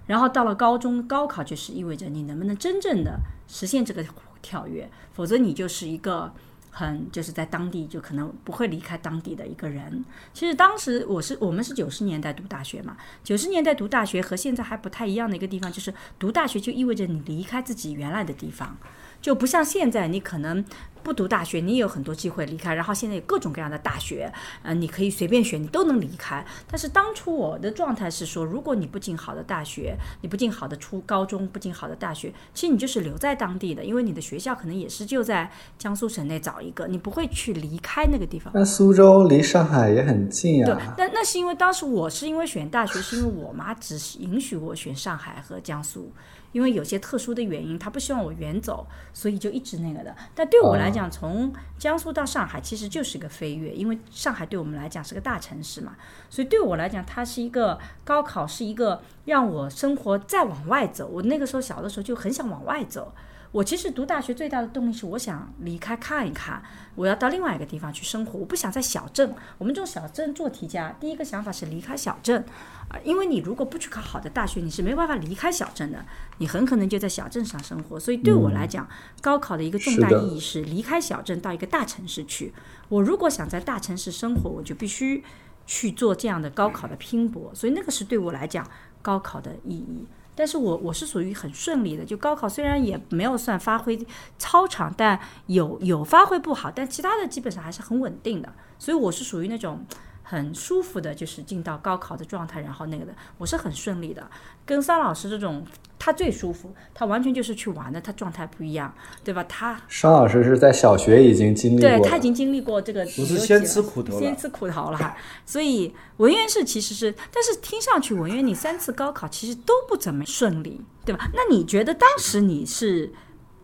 [0.07, 4.03] 然后到了高中高考，就是意味着你能不能真正的实现这个
[4.41, 6.33] 跳跃，否则你就是一个。
[6.71, 10.03] 很就是在当地就可能不会离开当地的一个人。
[10.33, 18.75] 其实当时我是我们是九十年代读大学嘛，九十年代读大学和现在还不太一样的一个地方，就是读大学就意味着你离开自己原来的地方，
[19.21, 20.65] 就不像现在你可能。
[21.03, 22.75] 不读大学，你也有很多机会离开。
[22.75, 24.31] 然后现在有各种各样的大学，
[24.61, 26.45] 呃，你可以随便选，你都能离开。
[26.69, 38.53] 但是当初我的状态是说，如果你不进好的大学，你不进好的初高中，不进好的大学，其实你就是留在当地的，因为你的学校可能也是就在江苏省内找一个，你不会去离开那个地方。
[38.53, 40.67] 那苏州离上海也很近啊。
[40.67, 46.11] 对，那那是因为当时我是因为选大学，是因为我妈只允许我选上海和江苏。
[46.51, 50.15] 因为有些特殊的原因，他不希望我远走，所以就一直那个的。
[50.35, 55.95] 但对我来讲，从江苏到上海其实就是一个飞跃，因为上海对我们来讲是个大城市嘛，
[56.29, 61.07] 所以对我来讲，它是一个高考，是一个让我生活再往外走。
[61.07, 63.13] 我那个时候小的时候就很想往外走。
[63.51, 66.63] 我其实读大学最大的动力是，我想离开看一看，
[66.95, 69.35] 我要到另外一个地方去生活，我不想在小镇。
[69.57, 72.45] 我们这种小镇做题家，第一个想法是离开小镇，
[72.87, 76.05] 啊，因为你如果不去考好的大学，你是没办法离开小镇的，
[76.37, 77.99] 你很可能就在小镇上生活。
[77.99, 78.87] 所以对我来讲，
[79.19, 82.53] 高考的一个重大意义是离开小镇到一个大城市去。
[82.87, 85.21] 我如果想在大城市生活，我就必须
[85.67, 87.51] 去做这样的高考的拼搏。
[87.53, 88.65] 所以那个是对我来讲
[89.01, 90.07] 高考的意义。
[90.41, 93.95] 但是我我是属于很顺利的，就高考虽然也没有算发挥
[94.39, 99.85] 超常，但有有发挥不好，但其他的基本上还是很稳定的，所以我是属于那种
[100.23, 104.29] 很舒服的，就是进到高考的状态，然后那个的，我是很顺利的，
[104.65, 105.65] 跟桑老师这种。
[106.03, 108.91] 他最舒服，他完全就是去玩的，他状态不一样，
[109.23, 109.43] 对吧？
[109.43, 115.15] 他桑老师是在小学已经经历过，对他已经经历过这个，不是先吃苦头了，先吃苦头了哈。
[115.45, 121.29] 所以文渊是其实是，但是听上去文渊你三次高考其实都不怎么顺利，对吧？
[121.35, 123.13] 那你觉得当时你是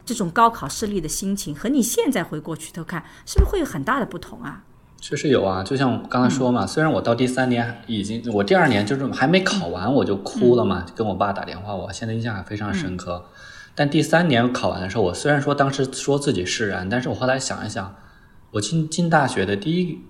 [0.05, 4.63] 这种高考失利的心情，和你现在回过去头看，是不是会有很大的不同啊？
[4.99, 13.25] 确实有啊，就像我刚才说嘛，虽然我到第三年已经，我第二年就是还没考完我就哭了嘛，跟我爸打电话，我现在印象还非常深刻。
[13.75, 17.95] 但第三年考完的时候，我虽然说当时说自己释然，但是我后来想一想，
[18.51, 20.01] 我进进大学的第一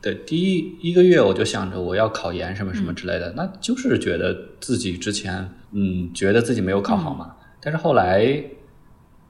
[0.00, 8.40] 的第一一个月，我就想着我要考研什么什么之类的，那就是觉得自己之前嗯觉得自己没有考好嘛，但是后来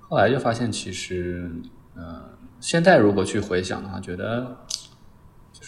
[0.01, 1.51] 后来就发现其实
[1.97, 2.21] 呃
[2.61, 4.88] 现在如果去回想的话，觉得就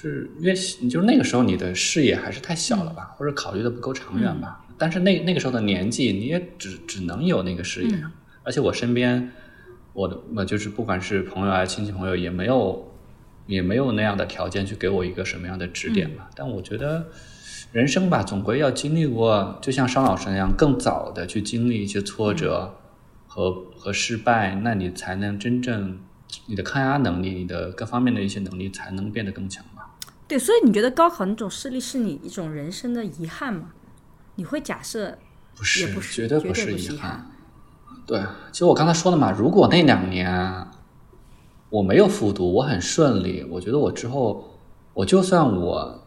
[0.00, 0.54] 是因为
[0.88, 4.64] 就是那个时候你的视野还是太小了吧，或者考虑的不够长远吧。
[4.78, 8.02] 但是那那个时候的年纪，你也只只能有那个视野，
[8.42, 9.30] 而且我身边
[9.92, 12.90] 我的我就是不管是朋友啊亲戚朋友，也没有
[13.46, 16.28] 也没有那样的条件去给我一个什么样的指点嘛。
[16.34, 17.08] 但我觉得
[17.72, 22.74] 人生吧，总归要经历过，就像商老师那样，更早的去经历一些挫折
[23.26, 25.98] 和和失败，那你才能真正
[26.46, 29.79] 你的抗压能力、你的各方面的一些能力才能变得更强吧。
[30.30, 33.72] 对，所以你觉得高考那种失利是你一种人生的遗憾吗？
[34.36, 35.18] 你会假设
[35.56, 37.32] 不是，不绝对不是遗憾。
[38.06, 40.68] 对，其实我刚才说了嘛，如果那两年
[41.68, 44.56] 我没有复读，我很顺利，我觉得我之后，
[44.94, 46.06] 我就算我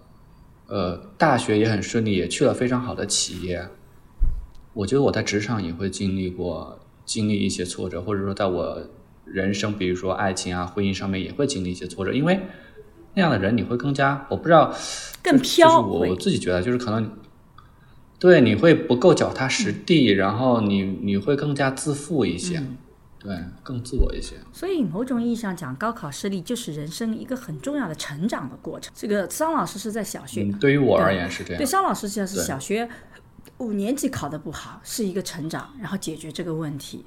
[0.68, 3.68] 呃大学也很顺利，也去了非常好的企业，
[4.72, 8.88] 我觉得我在职场也会经历过经历一些挫折，或者说在我
[9.26, 12.40] 人生，比如说爱情啊、婚姻上面也会经历一些挫折，因为
[13.16, 14.74] 那样的人你会更加，我不知道
[15.22, 17.12] 更飘，我自己觉得就是可能。
[18.20, 22.64] 对，你会不够脚踏实地，然后你你会更加自负一些，
[23.20, 24.38] 对，更自我一些。
[24.54, 28.94] 所以某种意义上讲，高考失利就是人生一个很重要的成长的过程。
[28.96, 31.58] 这个桑老师是在小学，对于我而言是这样。
[31.58, 32.88] 对桑老师实际上是小学
[33.58, 37.06] 五年级考的不好，是一个成长，然后解决这个问题。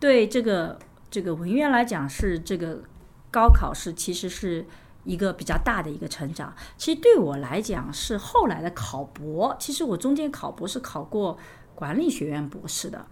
[0.00, 0.76] 对这个
[1.08, 2.82] 这个文渊来讲，是这个
[3.30, 4.66] 高考是其实是。
[5.06, 9.56] 一个比较大的一个成长，其实对我来讲是后来的考博。
[9.58, 11.38] 其实我中间考博是考过
[11.74, 13.06] 管理学院博士的，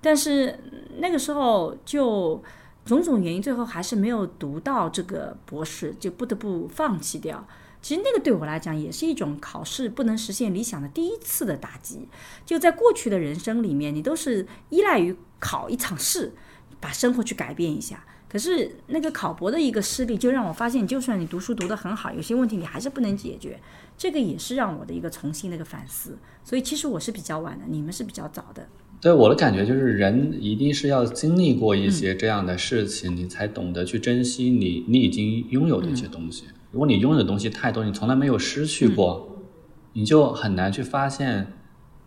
[0.00, 0.58] 但是
[0.98, 2.42] 那个时候就
[2.84, 7.46] 种种原因，最后还是没有读到这个博士，就不得不放弃掉。
[7.80, 12.08] 其实那个对我来讲也是一种考试不能实现理想的第一次的打击。
[12.44, 16.34] 就在过去的人生里面，你都是依赖于考一场试，
[16.80, 18.04] 把生活去改变一下。
[18.28, 23.58] 可是那个考博的一个失利，就让我发现，就算你读书读得很好，有些问题你还是不能解决。
[23.96, 26.18] 这个也是让我的一个重新的一个反思。
[26.44, 28.66] 所以其实我是比较晚的，你们是比较早的。
[29.00, 36.44] 对我的感觉就是，人一定是要经历过一些这样的事情，你才懂得去珍惜你你已经拥有的一些东西。
[36.72, 39.44] 如果你拥有的东西太多，你从来没有失去过，
[39.92, 41.52] 你就很难去发现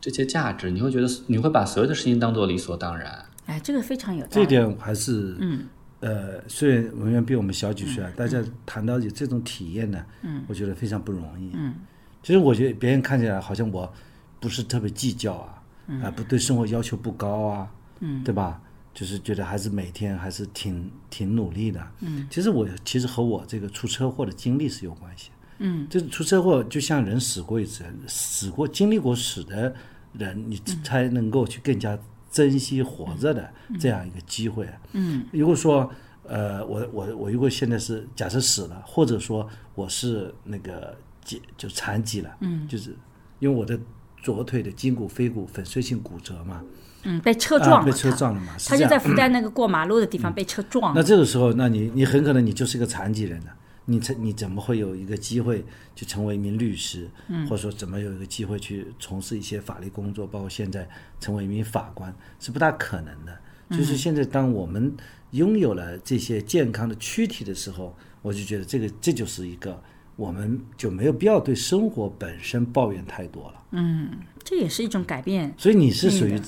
[0.02, 0.70] 这些价值。
[0.70, 3.26] 你会觉得你会把所有的事情当做理所当然。
[3.46, 4.34] 哎，这个非常有道理。
[4.36, 5.68] 这点还是嗯。
[6.02, 11.52] 呃，虽然文渊比我们小几岁啊，大家谈到有这种体验呢，嗯，我觉得非常不容易。
[11.54, 11.76] 嗯，
[12.24, 13.92] 其实我觉得别人看起来好像我
[14.40, 15.62] 不是特别计较啊，
[16.04, 18.62] 啊，不对生活要求不高啊，嗯，对吧？
[18.94, 21.86] 就是觉得还是每天还是挺挺努力的。
[22.00, 25.32] 嗯，其实我其实和我这个出车祸的经历是有关系。
[25.58, 29.76] 嗯，就是出车祸就像人死过一次，死过经历过死的
[30.14, 32.00] 人，你才能够去更加。
[32.32, 34.68] 珍惜活着的这样一个机会。
[34.94, 35.90] 嗯，如果说，
[36.24, 42.96] 呃，我我我如果现在是假设死了，或者说我是那个就就残疾了，嗯，就是
[43.40, 43.80] 因为我的
[44.22, 46.62] 左腿的胫骨、腓骨粉碎性骨折嘛，
[47.04, 51.02] 嗯，被车撞了，被车撞了嘛，他就在复旦那个过马路的地方被车撞了。
[51.02, 53.54] 那这个时候，那你你很可能你就是一个残疾人了。
[53.90, 57.10] 你怎你怎么会有一个机会去成为一名律师，
[57.50, 60.88] 或者说怎么有一个机会去从事一些法律工作，包括现在
[61.20, 63.36] 成为一名法官，是不大可能的。
[63.72, 64.96] 就是现在，当我们
[65.32, 69.82] 拥有了这些健康的躯体的时候，我就觉得这个这就是一个，
[70.16, 73.64] 我们就没有必要对生活本身抱怨太多了。
[73.72, 74.12] 嗯，
[74.44, 75.52] 这也是一种改变。
[75.58, 76.40] 所以你是属于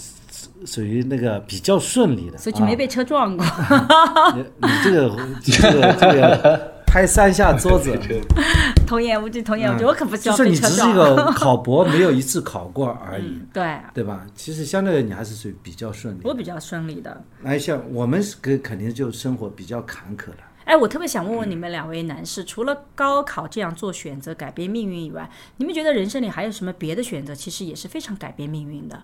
[0.65, 3.45] 属于那个比较顺利的，所以就没被车撞过。
[4.35, 5.09] 你你这个
[5.41, 6.80] 这个这个。
[6.91, 7.97] 拍三下桌子，
[8.85, 14.27] 童言无忌，童言无忌，我可不需要就是你只是一个考博没有一次考过而已， 对对吧？
[14.35, 17.23] 其实相对你还是属于比较顺利，我比较顺利的。
[17.41, 20.37] 那像我们是肯肯定就生活比较坎坷了。
[20.65, 29.01] 哎，我特别想问问你们两位男士，除了高考这样做选择改变命运以外，你们觉得人生里还有什么别的选择，其实也是非常改变命运的？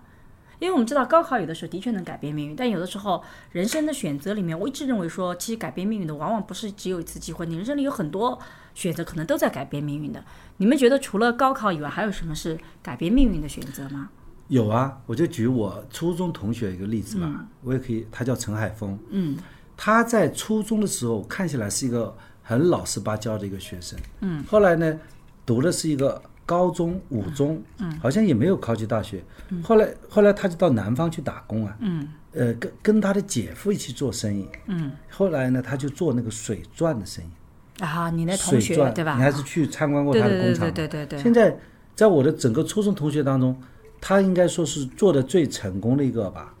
[0.58, 8.38] 因为我们知道高考有的时候的确能改变命运，但有的时候人生的选择里面，我一直认为说，其实改变命运的往往不是只有一次机会，你人生里有很多
[8.74, 10.24] 选择可能都在改变命运的。
[10.56, 14.10] 你们觉得除了高考以外，还有什么是改变命运的选择吗？
[14.48, 19.36] 有啊，我就举我初中同学一个例子吧，我也可以，他叫陈海峰，嗯，
[19.76, 23.98] 他在初中的时候看起来是一个很老实巴交的一个学生。
[24.22, 24.98] 嗯，后来呢，
[25.44, 29.22] 读的是一个高中五中，嗯，好像也没有考取大学。
[29.62, 31.76] 后来后来他就到南方去打工啊。
[31.80, 34.48] 嗯，呃，跟跟他的姐夫一起做生意。
[34.64, 37.82] 嗯，后来呢，他就做那个水钻的生意。
[37.84, 39.14] 啊，你那同水学钻，对吧？
[39.16, 41.54] 你还是去参观过对对对他的工厂对对对对现在
[41.94, 43.54] 在我的整个初中同学当中，
[44.00, 46.54] 他应该说是做的最成功的一个吧。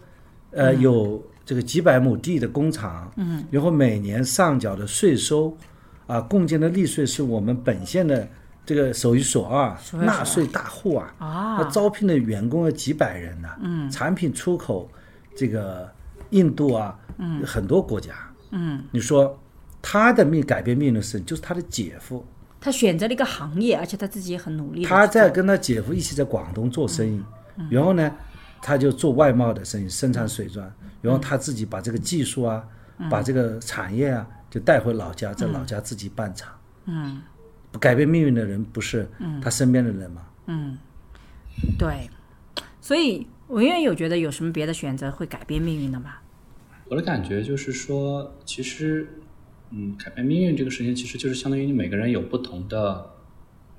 [0.50, 5.56] 呃，嗯有这个几百亩地的工厂，嗯，然后每年上缴的税收，
[6.06, 8.28] 啊，共建的利税是我们本县的
[8.68, 11.14] 这个手一数二，数一数二纳税大户啊。
[11.18, 11.56] 啊。
[11.58, 14.86] 那招聘的员工有几百人呢、嗯，产品出口
[15.34, 15.90] 这个
[16.30, 18.12] 印度啊，嗯，很多国家，
[18.50, 19.38] 嗯，你说
[19.80, 22.22] 他的命改变命运的事，就是他的姐夫，
[22.60, 24.84] 他选择了一个行业，而且他自己也很努力。
[24.84, 27.22] 他在跟他姐夫一起在广东做生意，
[27.70, 28.14] 然后呢，
[28.60, 32.62] 他就做外贸的生意，生产水钻，然后他自己把这个技术啊，
[33.10, 36.52] 把这个产业啊，就带回老家，在老家自己办厂。
[36.90, 37.22] 嗯，
[37.80, 39.08] 改变命运的人不是
[39.42, 40.22] 他身边的人吗？
[41.78, 42.08] 对，
[42.80, 46.14] 所以文渊有觉得有什么别的选择会改变命运的吗？
[46.88, 49.20] 我的感觉就是说，其实，
[49.70, 53.10] 嗯，改变命运这个事情，其实就是相当于你每个人有不同的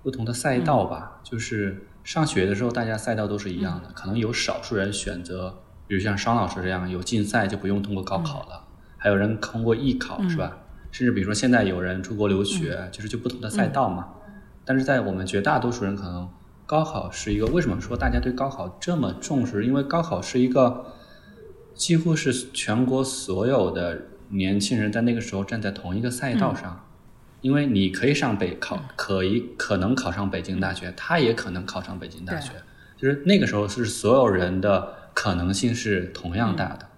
[0.04, 1.20] 不同的赛道吧。
[1.24, 10.56] 就是上学的时候，大家赛道都是一样的，可能有少数人选择，比如像商老师这样有竞赛就不用通过高考了，还有人通过艺考，是吧？
[10.92, 14.08] 甚至比如说现在有人出国留学，就是就不同的赛道嘛。
[14.66, 16.30] 但是在我们绝大多数人可能
[16.66, 19.66] 高考是一个为什么说大家对高考这么重视？
[19.66, 20.94] 因为高考是一个
[21.74, 26.86] 几乎是全国所有的年轻人在那个时候站在同一个赛道上，
[27.42, 32.52] 因为你可以上北考，可以可能考上北京大学，他也可能考上北京大学，
[32.96, 36.89] 就是那个时候是所有人的可能性是同样大的。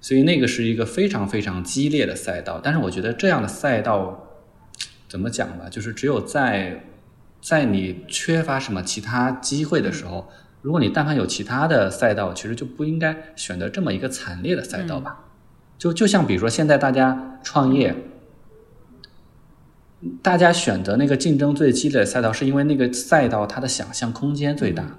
[0.00, 4.26] 所以那个是一个非常非常激烈的赛道，但是我觉得这样的赛道
[5.08, 6.84] 怎么讲吧，就是只有在
[7.40, 10.28] 在你缺乏什么其他机会的时候，
[10.62, 15.24] 如果你但凡有其他的赛道，其实就不应该选择这么一个惨烈的赛道吧。
[15.78, 17.94] 就就像比如说现在大家创业，
[20.22, 24.98] 大家选择那个竞争最激烈的赛道，是因为那个赛道它的想象空间最大。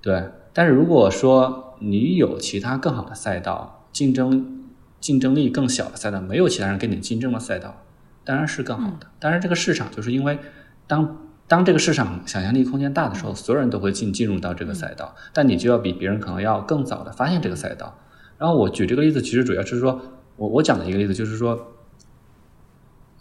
[0.00, 4.64] 对，但是如果说你有其他更好的赛道，竞争
[5.00, 7.84] 竞争力更小的赛道，没有其他人跟你竞争的赛道，
[8.24, 9.06] 当然是更好的。
[9.18, 10.38] 当然，这个市场就是因为
[10.86, 17.98] 当当这个市场想象力空间大的时候，所有人都会进进入到这个赛道，但你就要比别人可能要更早的发现这个赛道。
[18.38, 20.00] 然后我举这个例子，其实主要是说
[20.36, 21.74] 我我讲的一个例子就是说，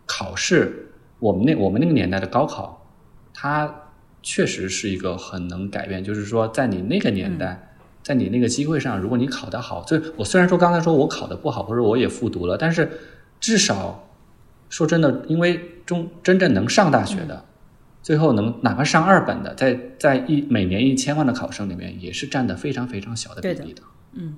[0.05, 2.85] 考试，我们那我们那个年代的高考，
[3.33, 3.73] 它
[4.21, 7.66] 确实是一个很能改变，就是说在你那个年代，
[8.07, 12.89] 在你那个机会上，如果你考得好，就我虽然说刚才说我考得不好，或者我也复读了，但是
[13.41, 14.07] 至少
[14.69, 17.43] 说真的，因为中真正能上大学的，
[18.01, 23.81] 最后能哪怕上二本的，在在一每年一千万的考生里面，也是占的非常非常小的比例的。
[24.13, 24.35] 嗯，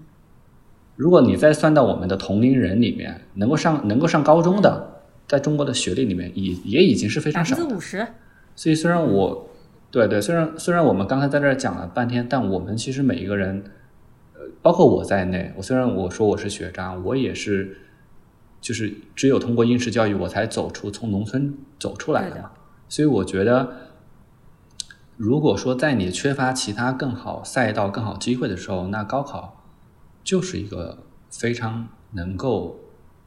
[0.96, 7.62] 如果你再算到我们的同龄人里面，能够上能够上高中的，在中国的学历里面，也也已经是非常少的。
[7.62, 8.08] 分之五十，
[8.56, 9.48] 所以虽然我，
[9.92, 13.64] 对对，虽然虽然我们刚才在这儿讲了半天，但我们其实每一个人，
[14.36, 17.78] 呃，包括我在内，我虽然我说我是学渣，我也是，
[18.62, 22.52] 就是只有通过应试教育，我才走出从农村走出来的。
[22.88, 23.72] 所以我觉得，
[25.18, 29.64] 如果说在你缺乏其他更好赛道、更好机会的时候，那高考
[30.24, 31.00] 就是一个
[31.32, 32.80] 非常能够，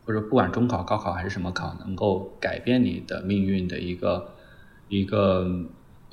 [0.04, 4.28] 或者不管中考、高考还是什么考，能够改变你的命运的一个
[4.88, 5.46] 一个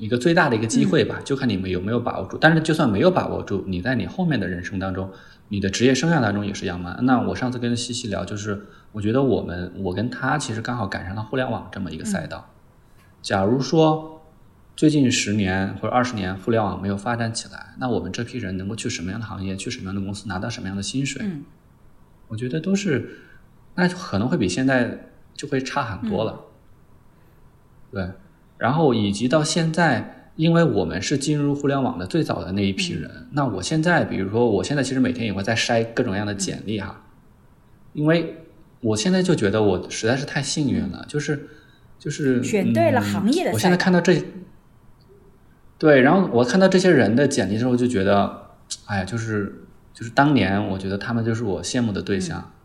[0.00, 2.38] 一个最大的一个机会吧，就看你们有没有把握住。
[2.38, 5.10] 但是就算没有把握住，你在你后面的人生当中，
[5.48, 6.98] 你的职业生涯当中也是一样嘛。
[7.02, 12.50] 那我上次跟西西聊，就是我觉得我们我跟他其实刚好赶上了互联网这么一个赛道。
[13.22, 14.22] 假如说
[14.74, 21.22] 最近十年或者二十年互联网没有发展起来，那我们这批人能够去什么样的行业，去什么样的公司，拿到什么样的薪水？
[21.24, 21.44] 嗯
[22.28, 23.18] 我觉得都是，
[23.74, 26.40] 那可能会比现在就会差很多了。
[27.90, 28.08] 对，
[28.60, 37.02] 然后以及到现在，因为我们是进入互联网的最早的那一批人，那我现在，比如说，我现在其实每天也会在筛各种各样的简历哈，
[37.94, 38.36] 因为
[38.82, 41.48] 我现在就觉得我实在是太幸运了，就是
[41.98, 44.22] 就是选对了嗯行业的我现在看到这，
[45.78, 48.50] 对，然后我看到这些人的简历之后，就觉得，
[48.84, 52.59] 哎呀，就是就是当年我觉得他们就是我羡慕的对象，嗯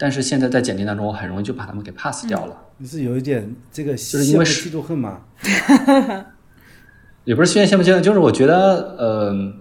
[0.00, 2.56] 但是现在在简历当中，我很容易就把他们给 pass 掉了。
[2.78, 5.20] 你是有一点这个是因为羡慕嫉妒恨嘛？
[7.24, 9.52] 也不是炫羡慕嫉妒，就是我觉得，呃，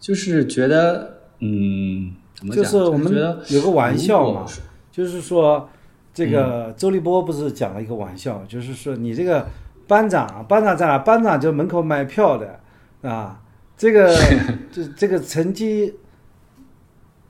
[0.00, 2.64] 就是觉得，嗯，怎么讲？
[2.64, 4.46] 就是我们觉得有个玩笑嘛
[4.90, 5.68] 就是说，
[6.14, 9.46] 这个周立波不是讲了一个玩笑，就是说你这个
[9.86, 10.96] 班长，班长在哪？
[10.96, 12.58] 班长就门口买票的
[13.02, 13.42] 啊。
[13.76, 14.16] 这个
[14.72, 15.92] 这这个成绩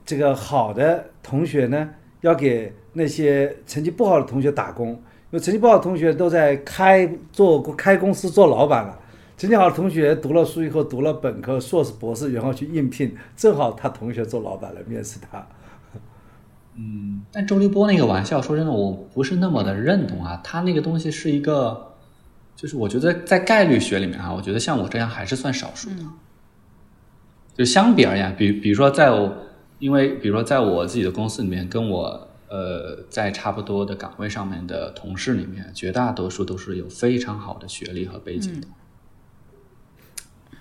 [0.05, 1.89] 这个好的同学呢，
[2.25, 4.99] 要给那些成绩不好的同学打工，因
[5.33, 8.99] 为成绩不好的同学都在开做开公司做老板了。
[9.37, 15.47] 成绩好的同学读了书以后，读了本科、硕士、博士，然后去应聘，正好他同学做老板来面试他。
[16.77, 20.41] 嗯，但周立波那个玩笑，说真的，我不是那么的认同啊。
[20.43, 21.95] 他那个东西是一个，
[22.57, 25.97] 就是我觉得在概率学里面啊，我觉得像我这样还是算少数的。
[27.55, 29.37] 就相比而言，比比如说在我，
[29.79, 38.67] 因为比如说在我自己的公司里面，跟我呃在差不多的岗位上面的同事里面，绝大多数都是有非常好的学历和背景的。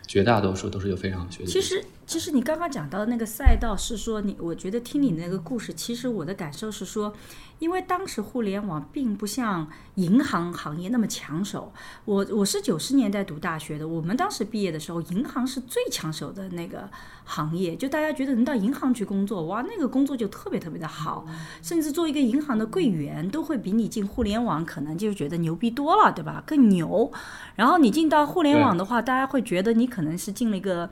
[0.06, 1.50] 绝大多数都是有非常好学历。
[1.50, 7.14] 其实，其实你刚刚讲到的那个赛道是说，你我觉得听你那个故事，其实我的感受是说，
[7.60, 11.72] 因为当时互联网并不像银行行业那么抢手。
[12.06, 16.90] 我我是九十年代读大学的，我们当时毕业的时候，银行是最抢手的那个
[17.24, 21.26] 行业，就大家觉得能到银行去工作，哇，那个工作就特别特别的好，
[21.62, 26.44] 甚至做一个银行的柜员，都会比你进互联网可能就觉得牛逼多了，对吧？
[26.46, 27.12] 更牛。
[27.56, 30.90] 然后你进到互联网的话，大家会觉得你可能是进了一个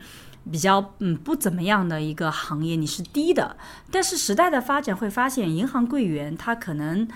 [0.49, 3.57] 比较嗯不怎么样的一个行业，你是低的。
[3.91, 7.07] 但是时代的发展会发现，银行柜员他可能。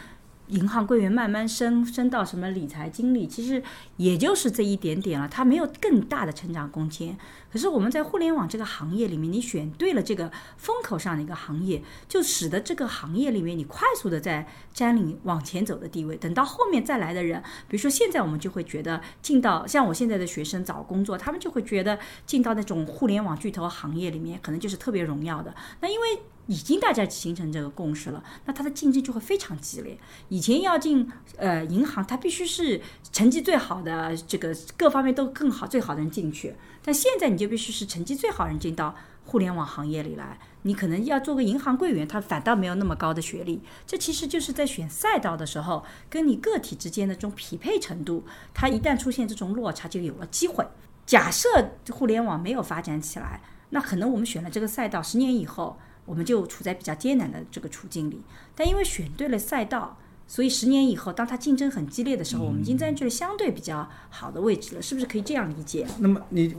[0.49, 3.63] 银行柜员慢慢升升到什么理财经理，其实
[3.97, 7.17] 也就是这一点点了，他没有更大的成长空间。
[7.55, 16.17] 可是我们在互联网这个行业里面，你选对了这个风口上的一个行业，就使得这个行业里面你快速的在占领往前走的地位。
[16.17, 25.55] 等到后面再来的人，比如说现在我们就会觉得进到像我现在的学生找工作，他们就会觉得进到那种互联网巨头行业里面，可能就是特别荣耀的。
[25.79, 29.97] 那因为已经大家形成这个共识了，那它的竞争就会非常激烈。
[30.27, 32.81] 以前要进呃银行，它必须是
[33.13, 36.53] 成绩最好的，这个各方面都更好、最好的人进去。
[36.85, 40.37] 但现在你就必须是成绩最好人进到互联网行业里来。
[40.61, 43.61] 你可能要做个银行柜员，他反倒没有那么高的学历。
[43.87, 48.23] 这其实就是在选赛道的时候，跟你个体之间的这种匹配程度，
[48.53, 50.63] 它一旦出现这种落差，就有了机会。
[51.07, 55.77] 假设互联网没有发展起来，那可能我们选了这个赛道，十年以后。
[56.07, 58.21] 我们就处在比较艰难的这个处境里，
[58.53, 65.85] 但因为选对了赛道，所以十年以后，当它竞争很激烈的时候，我们已经占据了相对比较好的位置了，是不是可以这样理解？
[65.99, 66.53] 那么你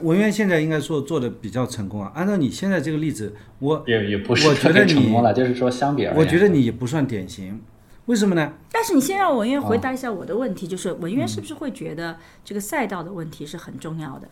[0.00, 2.10] 文渊现在应该说做的比较成功啊。
[2.14, 7.60] 按照你现在这个例子，我也也不是我觉得成功了，就是说相比而言，我觉得你也不算典型。
[8.06, 8.54] 为什么呢？
[8.72, 14.28] 但是你先让文渊回答一下我的问题，就是文渊是不是会觉得这个赛道的问题是很重要的？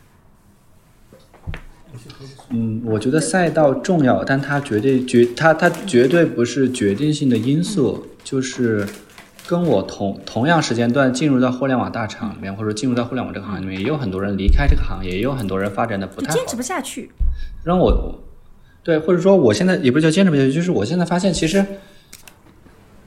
[2.48, 8.06] 嗯，我觉得赛道重要，但它绝对绝它它绝对不是决定性的因素。
[8.22, 8.86] 就是
[9.46, 17.10] 跟我同同样时间段进入到互联网大厂里面，或者进入到互联网这个行业里面，也有很多人离开这个行业，也有很多人发展的不太好，坚持不下去。
[17.64, 18.20] 让我
[18.82, 21.64] 对，或者说我现在也不是叫坚持不下去，就是我现在发现，其实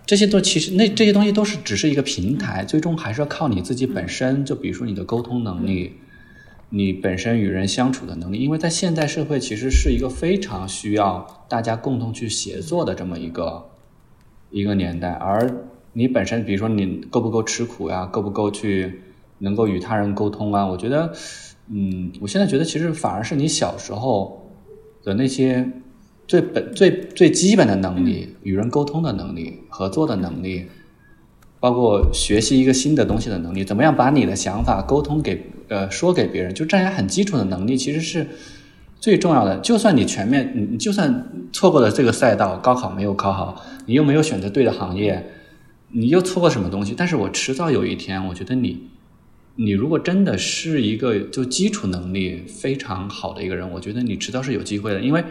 [0.06, 4.44] 这些都其实那这些东西都是只是一个平台，最终还是要靠你自己本身。
[4.44, 5.98] 就比如说你的沟通能力。
[6.76, 13.70] 你本身与人相处的能力，因为在现代社会其实是一个非常需要大家共同去协作的这么一个
[14.54, 15.52] 一个年代，而
[15.92, 19.02] 你本身，比如说你够不够吃苦呀，够不够去
[19.40, 20.66] 能够与他人沟通啊？
[20.66, 21.12] 我觉得，
[21.70, 24.50] 嗯，我现在觉得其实反而是你小时候
[25.04, 25.68] 的那些
[26.28, 30.68] 最本最最基本的能力，与人沟通的能力，合作的能力。
[31.60, 38.28] 包括学习一个新的东西的能力，怎么样把你的想法沟通给呃说给别人，就这样很基础的能力，其实是
[39.04, 39.58] 最重要的。
[39.58, 45.30] 就算你全面，你就算错过了这个赛道，高考没有考好，你又没有选择对的行业，
[45.90, 46.96] 你又错过什么东西？
[46.96, 48.88] 但是我迟早有一天，我觉得你，
[49.58, 55.22] 你如果真的是一个就基础能力非常好的一个人，我觉得你迟早是有机会的，因为。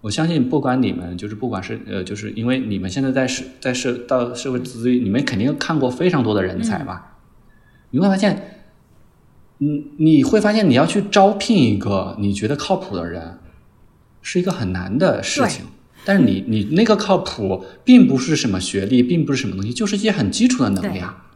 [0.00, 7.18] 我相信，不管你们就是，不管是呃，就是因为你们现在在社在社到社会资源，你们肯定看过非常多的人才吧？
[7.90, 8.61] 你会发现，
[9.62, 13.38] 你你会发现，你要去招聘一个你觉得靠谱的人，
[14.20, 15.66] 是一个很难的事情。
[16.04, 21.28] 但是你你那个靠谱，并不是什么学历，并不是什么东西，就是一些很基础的能力啊，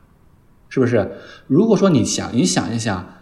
[0.69, 1.13] 是不是？
[1.47, 3.15] 如果说你想，你想一想，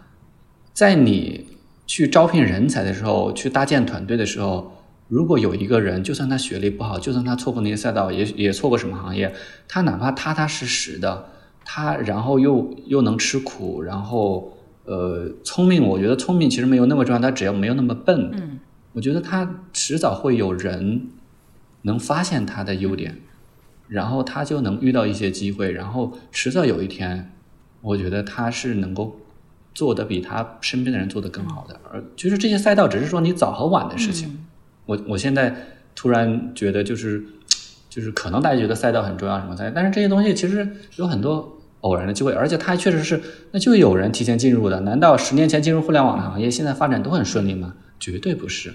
[0.73, 1.49] 在你
[1.87, 4.73] 去招聘人才的时候，去搭建团队的时候。
[5.07, 9.35] 如果有一个人，就算他学历不好，就算他错过那些赛道，也也错过什么行业，
[9.69, 11.27] 他哪怕踏踏实实的，
[11.63, 18.59] 他然后又又能吃苦，然后呃聪明，我觉得聪明其实没有那么重要，他只要没有那么笨，嗯，
[18.93, 21.09] 我觉得他迟早会有人
[21.83, 23.19] 能发现他的优点，
[23.89, 27.33] 然后他就能遇到一些机会，然后迟早有一天，
[27.81, 29.21] 我觉得他是能够
[29.75, 31.81] 做的比他身边的人做的更好的。
[31.91, 34.47] 而就是这些赛道，只是说你早和晚的事情。
[34.87, 35.55] 我我现在
[35.95, 37.25] 突然觉得，就是
[37.89, 43.21] 就是可能大家觉得赛道很重要什么赛，但是这些东西其实有很多偶然的机会，而且它确实是
[43.53, 44.81] 那就有人提前进入的。
[44.81, 47.75] 难道十年前进入互联网的行业，现在发展都很顺利吗？
[48.01, 48.75] 绝对不是。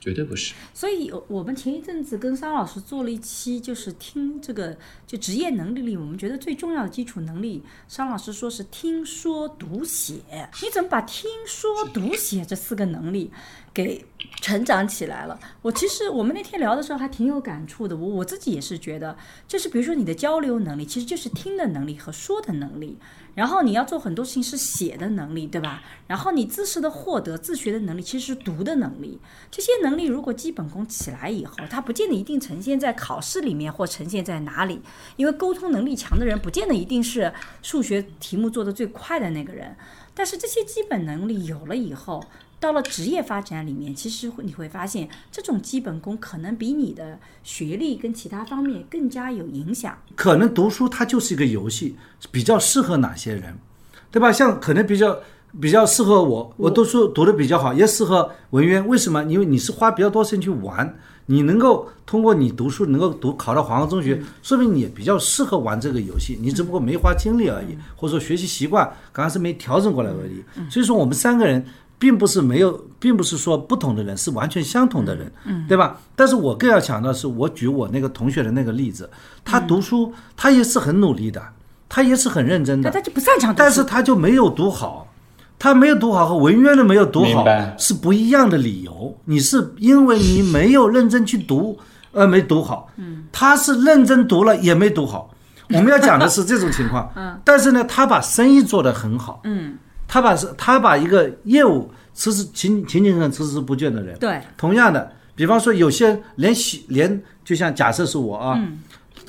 [0.00, 0.52] 绝对不是。
[0.74, 4.76] 所以，我们前一阵子跟桑老师做了一期，就是听这个
[5.06, 10.16] 就职业能力里，我们觉得最重要的基础能力，桑老师说是听说读写。
[10.62, 13.30] 你怎么把听说读写这四个能力
[13.72, 14.04] 给
[14.40, 15.38] 成长起来了？
[15.62, 17.96] 我其实我们那天聊的时候还挺有感触的。
[17.96, 19.16] 我我自己也是觉得，
[19.48, 22.98] 就是比如说你的交流能力，其实就是听的能力和说的能力。
[23.34, 25.82] 然后你要做很多事情是写的能力，对吧？
[26.06, 29.18] 然后你知识的获得、自学的能力，其实是读的能力。
[29.50, 34.80] 这些能力如果基本功起来以后，它不见得一定呈现在考试里面或呈现在哪里。
[35.16, 39.74] 因为沟通能力强的人，不见得一定是数学题目做的最快的那个人。
[40.16, 42.24] 但是这些基本能力有了以后，
[42.64, 49.98] 到了职业发展里面，其实你会发现，这种基本功可能比你的学历跟其他方面更加有影响。
[50.14, 51.94] 可能读书它就是一个游戏，
[52.32, 53.58] 比较适合哪些人，
[54.10, 54.32] 对吧？
[54.32, 55.18] 像可能比较
[55.60, 58.88] 比较适合我，我读书读的比较好，也适合文渊。
[58.88, 59.22] 为什么？
[59.24, 60.96] 因为你是花比较多时间去玩，
[61.26, 70.42] 你能够通过你读书能够读考到黄河中学，说明你也比较适合玩这个游戏，你只不过没花精力而已，或者说学习习惯刚刚是没调整过来而已。
[70.70, 71.62] 所以说我们三个人。
[71.98, 75.98] 并不是没有，并不是说不同的人是完全相同的人，嗯，对吧？
[76.16, 79.08] 但是我更要强调的是，我举我那个同学的那个例子，
[79.44, 81.42] 他读书，他也是很努力的，
[81.88, 85.06] 他也是很认真的，他就不擅长，但是他就没有读好，
[85.58, 87.44] 他没有读好和文渊的没有读好
[87.78, 89.16] 是不一样的理由。
[89.24, 91.78] 你是因为你没有认真去读，
[92.12, 95.30] 而没读好，嗯，他是认真读了也没读好。
[95.70, 99.78] 我们要讲的是这种情况， 嗯，但是呢，他把生意做得很好，嗯。
[100.06, 108.60] 他把是，他把一个业务持持勤勤勤恳孜孜不倦的人，对，同样的，比方说有些连小连，就像假设是我啊，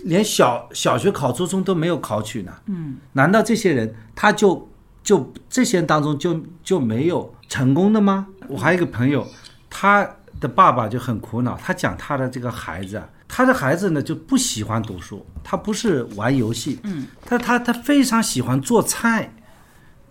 [0.03, 4.69] 连小小学考初中都没有考取呢，嗯，难道这些人他就
[5.03, 8.27] 就这些人当中就就没有成功的吗？
[8.47, 9.25] 我还有一个朋友，
[9.69, 10.07] 他
[10.39, 19.33] 的爸爸就很苦恼，他讲他的这个孩子啊，他的孩子呢就不喜欢读书，他不是玩游戏，嗯，他他他非常喜欢做菜。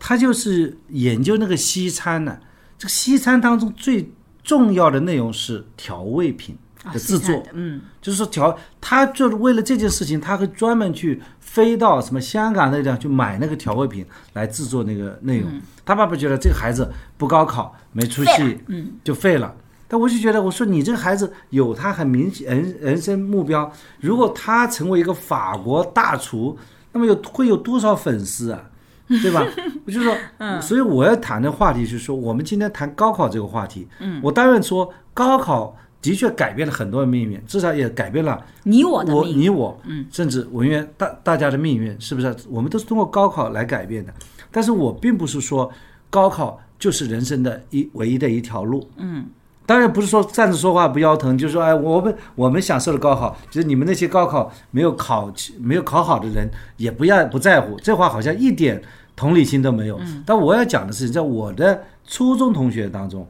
[0.07, 2.39] 他就是研究那个西餐呢，
[2.77, 6.55] 这个西餐当中最重要的内容是调味品
[6.93, 15.51] 的制作，嗯，就是说调，他就是为了这件事情，他会专门去飞到什么香港那地方去买那个调味品来制作那个内容。
[15.87, 16.87] 他爸爸觉得这个孩子
[17.17, 19.57] 不高考没出息，嗯，就废了。
[19.89, 26.59] 但我就觉得，我说你这个孩子有他很明显人人生目标，如果他成为一个法国大厨，
[26.93, 28.69] 那么有会有多少粉丝啊？
[29.09, 29.47] 对吧？
[29.87, 30.17] 我就说，
[30.61, 33.87] 所以我要谈的话题是说，我们今天谈高考这个话题。
[34.01, 42.35] 嗯，我当然说，高考的确改变了很多人命运，至少也改变了你我的我你我，嗯，甚至文员大大家的命运，是不是？
[42.49, 44.13] 我们都是通过高考来改变的。
[44.51, 45.71] 但是我并不是说
[46.09, 48.89] 高考就是人生的一唯一的一条路。
[48.97, 49.27] 嗯。
[49.67, 58.83] 当然不是说站着说话不腰疼，就是说，哎，我们我们享受了高考，就是你们那些高考没有考没有考好的人也不要不在乎，这话好像一点
[59.17, 59.99] 同理心都没有。
[60.27, 63.27] 但我要讲的是，在我的初中同学当中，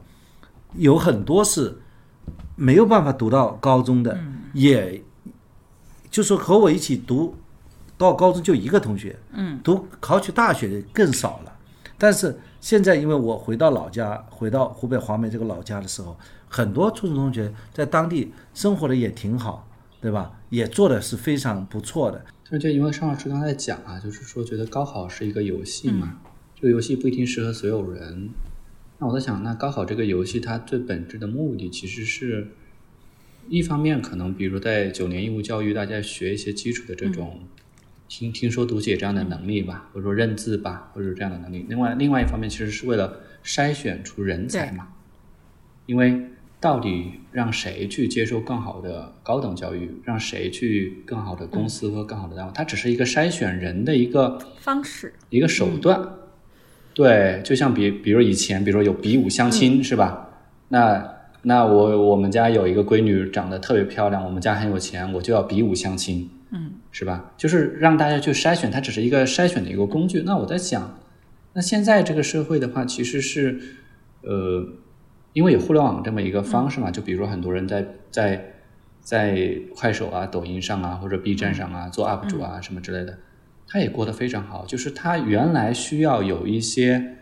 [0.75, 1.79] 有很多是
[2.55, 4.19] 没有办法读到高中的，
[4.53, 5.01] 也
[6.11, 7.33] 就是和我一起读
[7.97, 11.54] 到高中就一个同学，嗯，读考取大学的更少了，
[11.97, 12.37] 但是。
[12.61, 16.17] 现在，因为我回到老家，回到湖北黄梅这个老家的时候，
[16.49, 19.69] 很多初中同学在当地生活的也挺好，
[20.01, 20.39] 对吧？
[20.49, 22.25] 也做的是非常不错的。
[22.57, 26.19] 就因为尚老师刚才讲啊，就是说觉得高考是一个游戏嘛，
[26.55, 28.31] 这个游戏不一定适合所有人。
[28.97, 32.47] 那我在想，那高考这个游戏它最本质的目的，其实是
[33.47, 37.41] 一方面可能，比如在九年义务教育，大家学一些基础的这种。
[38.07, 41.65] 听听说读写这样的能力吧，或者说认字吧，或者这样的能力。
[41.67, 44.87] 另外，另外一方面其实是为了筛选出人才嘛。
[45.87, 46.19] 因为
[46.59, 56.01] 到底让谁去接受更好的高等教育，让谁去更好的公司和更好的单位，它只是一个筛选人的一个方式，一个手段。
[56.93, 60.29] 对，就像比比如以前，比如说有比武相亲是吧？
[60.69, 66.29] 那那我我们家有一个闺女长得特别漂亮，我们家很有钱，我就要比武相亲。
[66.51, 67.33] 嗯，是吧？
[67.37, 70.21] 就是让大家去筛选，它只是一个筛选的一个工具。
[70.25, 70.99] 那我在想，
[71.53, 73.59] 那现在这个社会的话，其实是，
[74.21, 74.67] 呃，
[75.33, 78.53] 因为有互联网这么一个方式嘛，就比如说很多人在在
[79.01, 83.17] 在快手啊、抖音上啊或者 B 站上啊做 UP 主啊什么之类的，
[83.67, 84.65] 他也过得非常好。
[84.65, 87.17] 就是他原来需要有一些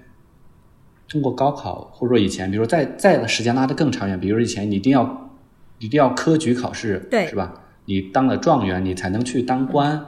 [1.08, 5.32] 通过高考，或者说以前，比如说再再时间拉得更长远，比如说以前你一定要
[5.80, 7.63] 一定要科举考试，对是吧？
[7.86, 10.06] 你当了状元，你才能去当官。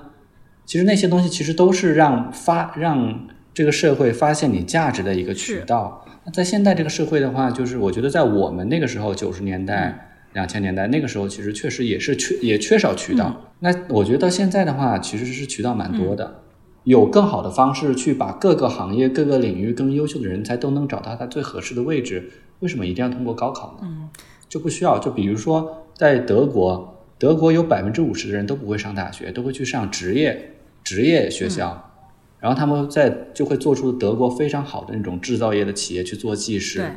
[0.65, 6.05] 其实那些东西其实都是让发让这个社会发现你价值的一个渠道。
[6.25, 13.51] 那在现在这个社会的话，就是我觉得在我们那个时候九十年代、两千年代那个时候，其实确实也是缺也缺少渠道。
[13.59, 16.41] 那我觉得到现在的话，其实是渠道蛮多的，
[16.83, 22.31] 有更好的方式去把各个行业、各个领域更优秀的人才都能找到他最合适的位置。
[22.61, 23.79] 为什么一定要通过高考呢？
[23.83, 24.09] 嗯，
[24.49, 24.97] 就不需要。
[24.97, 31.91] 就比如说在德国，德国有百分之五十的人都不会上大学，都会去上职业职业学校，
[32.39, 36.79] 然后他们在就会做出德国非常好的那种制造业的企业去做技师。
[36.79, 36.89] 对，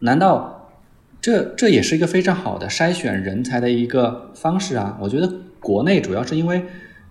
[0.00, 0.70] 难道
[1.20, 4.98] 这这也是一个非常好的筛选人才的一个方式啊？
[5.00, 6.64] 我觉得国内主要是因为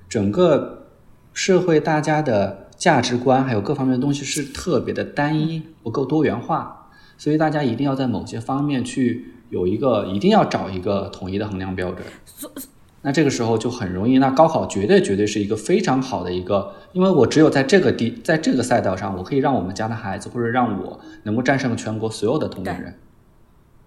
[0.09, 0.87] 整个
[1.33, 12.03] 社会大家的价值观还有各方面的东西是特别的单一，不够多元化，所以大家一定要在某些方面去有一个，一定要找一个统一的衡量标准。
[13.03, 22.95] 那这个时候就很容易，那高考绝对绝对是一个非常好的一个，因为我只有在这个地，在这个赛道上，我可以让我们家的孩子，或者让我能够战胜全国所有的同龄人。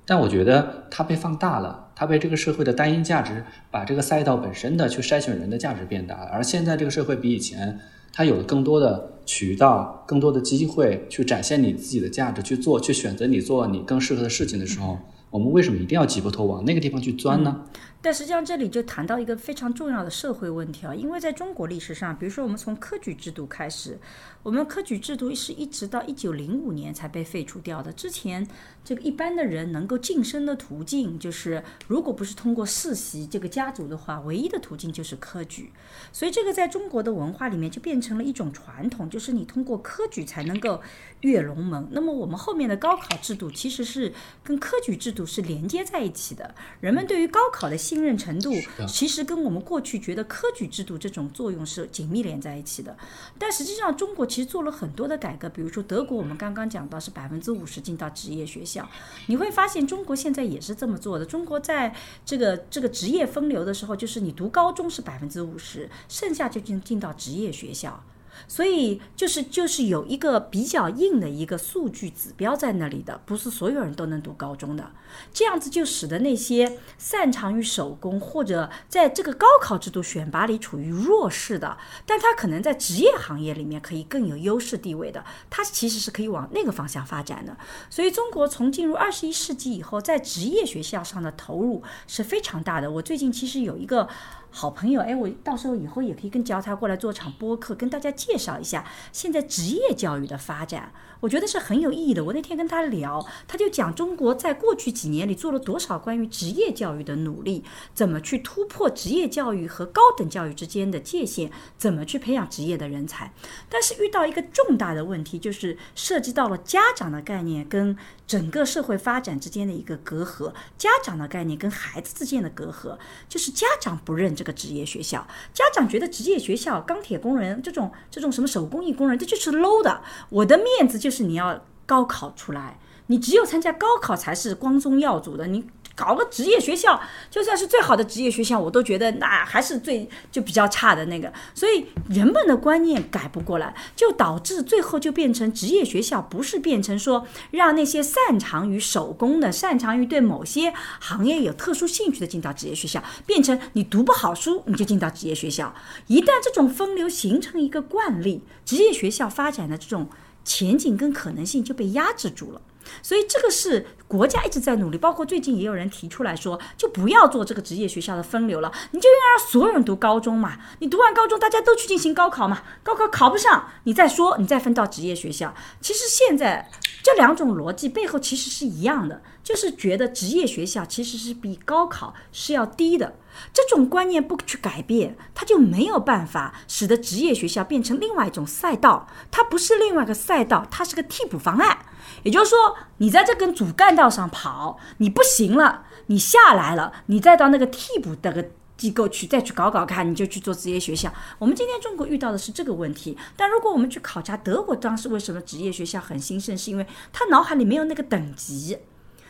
[0.06, 6.30] 但我觉得它被放大了，它被这个社会的单一价值把这个赛道本身的去筛选人的价值变大了。
[6.30, 7.80] 而现在这个社会比以前，
[8.12, 14.98] 它有了更多的渠道、更多的机会去展现你自己的价值，去做、去选择你做你更适合的事情的时候，
[15.30, 17.62] 我们为什么一定要挤破头往那个地方去钻呢？
[18.06, 23.98] 但实际上，这里就谈到一个非常重要的社会问题啊，因为在中国历史上，比如说我们从科举制度开始，
[24.44, 27.92] 我们科举制度是一直到一九零五年才被废除掉的。
[27.92, 28.46] 之前，
[28.84, 35.72] 这个一般的人能够晋升的途径，就是如果不是通过世袭这个家族的话，唯一的途径就是科举。
[36.12, 40.80] 所以，这个在中国的文化里面就变成了一种传统，就是你通过科举才能够
[41.22, 41.88] 跃龙门。
[41.90, 44.12] 那么，我们后面的高考制度其实是
[44.44, 46.54] 跟科举制度是连接在一起的。
[46.80, 48.52] 人们对于高考的信任程度，
[48.88, 52.96] 其实跟我们过去觉得科举制度这种作用是紧密连在一起的。
[53.38, 58.88] 但实际上，中国其实做了很多的改革，比如说德国，我们刚刚讲到是百分之五十进到职业学校。
[59.26, 61.24] 你会发现，中国现在也是这么做的。
[61.24, 61.94] 中国在
[62.24, 68.02] 这个这个职业分流的时候，就是你读高中是百分之五十，剩下就进进到职业学校。
[68.48, 74.90] 所以就是就是有一个比较硬的一个数据指标在那里的，不是所有人都能读高中的。
[75.32, 87.56] 这样子就使得那些擅长于手工或者在这个高考制度选拔里处于弱势的，但他可能在职业行业里面可以更有优势地位的，他其实是可以往那个方向发展的。
[87.88, 92.90] 所以中国从进入二十一世纪以后，在职业学校上的投入是非常大的。
[92.90, 94.08] 我最近其实有一个。
[94.50, 102.24] 好朋友，哎，我到时候以后也可以跟教他过来做场播客，跟大家介绍一下现在职业教育的发展，我觉得是很有意义的。
[102.24, 113.32] 我那天跟他聊，他就讲中国在过去几年里做了多少关于职业教育的努力，怎么去突破职业教育和高等教育之间的界限，怎么去培养职业的人才。
[113.68, 117.94] 但是遇到一个重大的问题，就是涉及到了家长的概念跟
[118.26, 122.98] 整个社会发展之间的一个隔阂，家长的概念跟孩子之间的隔阂，
[123.28, 130.02] 就是家长不认这个职业学校，家长觉得职业学校钢铁工人这种这种什么手工艺工人，这就是 low 的。
[130.30, 135.46] 我的面子就是你要高考出来，你只有参加高考才是光宗耀祖的。
[135.46, 135.64] 你
[135.96, 141.32] 搞个职业学校，就算是最好的职业学校，我都觉得那还是最就比较差的那个。
[141.54, 155.74] 所以人们的观念改不过来，就导致最后就变成职业学校不是变成说让那些擅长于手工的、擅长于对某些行业有特殊兴趣的进到职业学校，变成你读不好书你就进到职业学校。
[156.08, 160.10] 一旦这种分流形成一个惯例，职业学校发展的这种
[160.44, 162.60] 前景跟可能性就被压制住了。
[163.02, 170.58] 所以这个是国家一直在努力，包括最近也有人提出来说，就不要做这个职业学校的分流了，你就应该让所有人读高中嘛。
[170.78, 175.54] 你读完高中，大家都去进行高考嘛，高考考不上，你再说，你再分到职业学校。
[175.80, 176.70] 其实现在
[177.02, 183.16] 这两种逻辑背后其实是一样的，就是觉得职业学校其实是比高考是要低的。
[183.52, 189.06] 这种观念不去改变，它就没有办法使得职业学校变成另外一种赛道。
[189.30, 191.78] 它不是另外一个赛道，它是个替补方案。
[192.22, 198.44] 也就是说，你在这根主干道上跑，你不行了，你下来了，你再到那个替补的个
[198.76, 201.12] 机构去再去搞搞看，你就去做职业学校。
[201.38, 203.16] 我们今天中国遇到的是这个问题。
[203.36, 208.78] 但如果我们去考察德国当时为什么职业学校很兴盛，是因为他脑海里没有那个等级。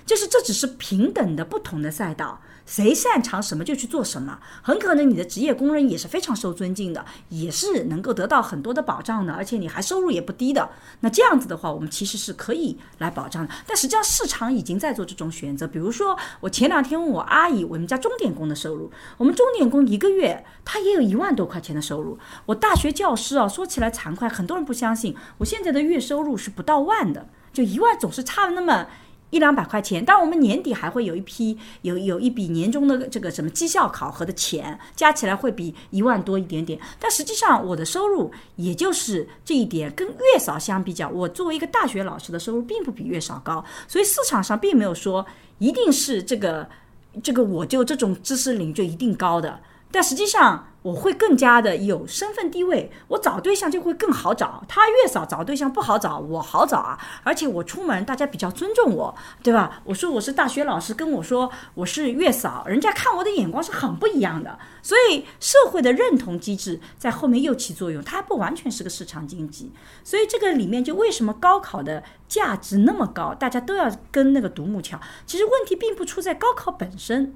[0.05, 4.39] 就是这只是平等的不同的赛道，谁擅长什么就去做什么。
[4.61, 10.69] 很可能你的职业工人也是非常受尊敬的，也是能够得到很多的保障的，而且你还收入也不低的。
[11.01, 13.55] 那这样子的话，我们其实是可以来保障的。
[13.67, 15.67] 但实际上市场已经在做这种选择。
[15.67, 22.19] 比如说，我前两天问我阿姨，我们家钟点工的收入，我们钟点工一个月他也有一万多块钱的收入。
[22.47, 28.87] 我大学教师啊，说起来惭愧，很多人不相信，我现在的月收入是不到万的，就一万总是差了那么。
[29.31, 36.79] 一两百块钱，但我们年底还会有一批有有一笔年终的这个什么绩效考核的钱，加起来会比一万多一点点。
[37.01, 45.27] 但实际上我的收入也就是这一点，跟月嫂相比较，我作为一个大学老师的收入并不比月嫂高，所以市场上并没有说
[45.59, 46.69] 一定是这个
[47.23, 49.61] 这个我就这种知识领就一定高的。
[49.91, 54.63] 但实际上，我会更加的有身份地位，我找对象就会更好找。
[54.69, 56.97] 他月嫂找对象不好找，我好找啊！
[57.25, 59.13] 而且我出门，大家比较尊重我，
[59.43, 59.83] 对吧？
[59.83, 64.61] 我说我是大学老师，跟我说我是月嫂，人家看我的眼光是很不一样的。
[64.81, 69.73] 所以社会的认同机制在后面又起作用，它还不完全是个市场经济。
[70.05, 75.01] 所以这个里面就为什么高考的价值那么高，大家都要跟那个独木桥。
[75.27, 77.35] 其实问题并不出在高考本身。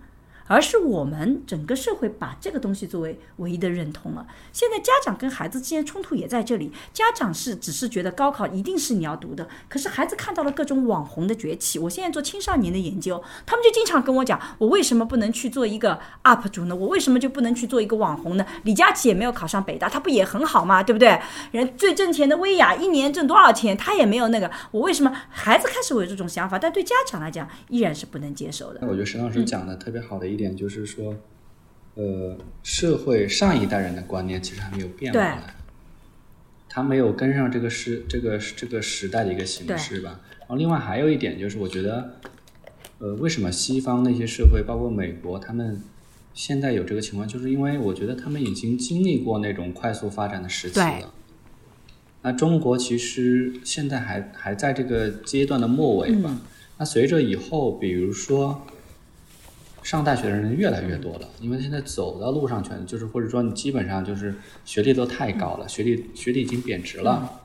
[0.51, 4.27] 而是我们整个社会把这个东西作为唯一的认同了。
[4.53, 6.73] 现在家长跟孩子之间冲突也在这里。
[6.93, 11.79] 家长是只是觉得高考一定是你要读的，可是孩子看到了各种网红的崛起。
[11.79, 16.75] 我现在做青少年的研究，他们就经常跟我讲：我为什么不能去做一个 UP 主呢？
[16.75, 18.45] 我为什么就不能去做一个网红呢？
[18.65, 20.83] 李佳琦也没有考上北大，他不也很好吗？
[20.83, 21.17] 对不对？
[21.53, 23.77] 人最挣钱的薇娅一年挣多少钱？
[23.77, 24.51] 他也没有那个。
[24.73, 26.59] 我为什么孩子开始有这种想法？
[26.59, 28.81] 但对家长来讲依然是不能接受的。
[28.83, 30.40] 那我觉得沈老师讲的特别好的一。
[30.41, 31.15] 点就是说，
[31.97, 35.55] 呃，社会上一代人的观念其实还没有变过来，
[36.67, 40.19] 他没有跟上这个时这个这个时代的一个形式吧。
[40.41, 42.15] 然后另外还有一点就是，我觉得，
[43.01, 45.83] 呃，为什么西方那些社会，包括美国，他们
[46.33, 51.13] 现在有这个情况，就是因为我觉得他们已经经历过那种快速发展的时期了。
[52.23, 56.41] 那中国其实现在还还在这个阶段的末尾吧。
[56.79, 58.67] 那随着以后，比如说。
[59.83, 67.41] 上大学的人越来越多了，因为现在走到路上全就是，或者说你基本上就是学历都太高了，学历学历已经贬值了，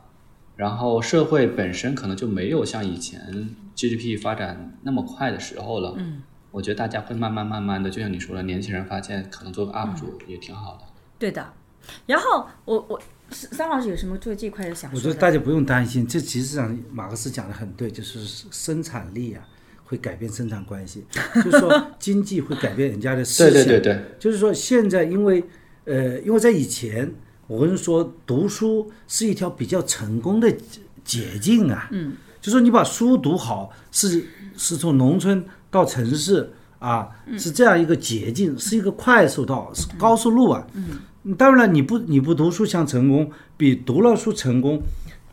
[0.55, 5.93] 然后社会本身可能就没有像以前 GDP 发展那么快的时候了。
[5.97, 10.83] 嗯，我觉得大家会慢慢慢慢的，就像你说的，年轻人发现可能做个 UP 主也挺好的。
[11.17, 11.53] 对的，
[12.05, 14.91] 然后我我桑老师有什么做这块的想？
[14.93, 19.47] 我觉得大家不用担心，这其实上马克思讲的很对，就是生产力啊。
[19.85, 21.05] 会改变生产关系，
[21.43, 23.53] 就是说经济会改变人家的思想。
[23.53, 25.43] 对对对对，就是说现在因为
[25.85, 27.09] 呃，因为在以前，
[27.47, 30.51] 我跟你说读书是一条比较成功的
[31.03, 31.87] 捷径啊。
[31.91, 32.13] 嗯。
[32.41, 34.23] 就说你把书读好，是
[34.55, 40.67] 是从农村到城市啊，是这样一个捷径，是一个快速道，是高速路啊。
[40.73, 41.35] 嗯。
[41.37, 44.79] 当然了，你不你不读书想成功，比读了书成功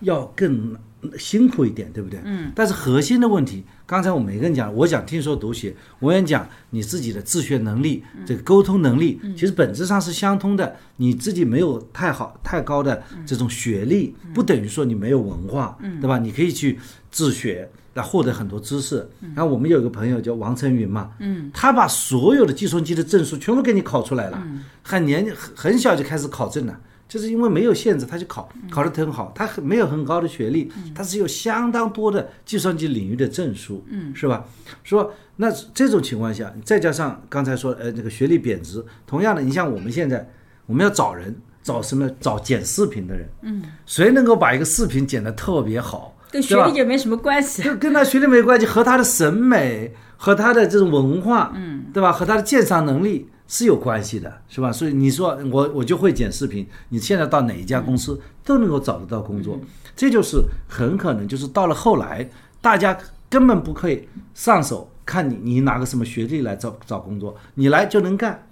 [0.00, 0.74] 要更
[1.18, 2.20] 辛苦一点，对不对？
[2.24, 2.53] 嗯。
[2.55, 3.64] 但是核心的问题。
[3.84, 10.76] 刚才我每个人讲，我讲听说读写，我也讲你自己的自学能力，这个沟通能力，其实本质上是相通的。
[10.96, 16.18] 你自己没有太好太高的这种学历，不等于说你没有文化，对吧？
[16.18, 16.78] 你可以去
[17.11, 19.07] 自学来获得很多知识。
[19.34, 21.11] 然后我们有一个朋友叫王成云嘛，
[21.53, 24.42] 他把所有的计算机的证书全部给你考出来了，
[24.82, 26.80] 很年很很小就开始考证了。
[27.13, 29.31] 就是因为没有限制，他就考考得很好。
[29.35, 33.85] 他很没有很高的学历，他是有相当多的计算机领域的证书，
[34.15, 34.43] 是吧？
[34.83, 40.27] 说那这种情况下，再加上刚才说呃那个学历贬值，同样的，你像我们现在
[40.65, 42.09] 我们要找人，找什么？
[42.19, 46.17] 找剪视频的人，嗯，谁能够把一个视频剪得特别好？
[46.31, 52.11] 跟学历也没什么关系，就跟他学历没关系，和他的审美和他的这种文化，嗯，对吧？
[52.11, 53.29] 和他的鉴赏能力。
[53.47, 54.72] 是有关系的，是吧？
[54.72, 59.59] 所以你说我我就会剪视频，你现在到哪一家公司都能够找得到工作，
[59.95, 62.30] 这就是很可能就是到了后来，
[62.61, 62.97] 大家
[63.28, 68.47] 根本不可以上手看你你拿个什么学历来找找工作，你来就能干。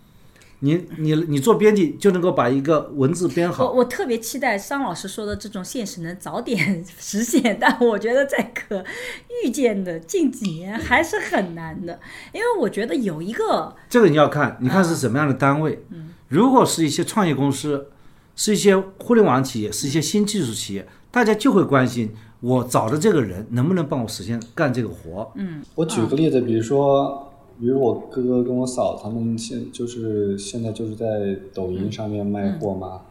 [0.63, 3.65] 你你你做编辑就能够把一个文字编好。
[3.65, 8.85] 我我特别期待商老师说的这种现实能早点 实现，但我觉得在可
[9.43, 11.99] 预见的近几年还是很难的，
[12.33, 15.83] 因为我觉得有一个这个你要看，你看是什么样的单位。
[15.91, 17.89] 嗯，如果是一些创业公司，
[18.37, 25.33] 是一些互联网企业，是一些新技术企业，大家就会关心我找的这个人能不能帮我实现干这个活。
[25.37, 27.27] 嗯，我举个例子，比如说。
[27.61, 33.03] 比如我哥哥跟我嫂他们现就是现在就是在抖音上面卖货嘛，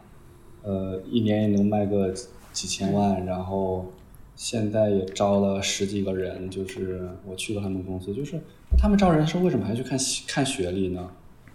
[0.62, 2.12] 呃，一年也能卖个
[2.52, 3.86] 几千万，然后
[4.34, 8.40] 现在也招了十几个人，就是我去过他们公司，就是
[8.76, 11.08] 他们招人的时候为什么还去看看学历呢？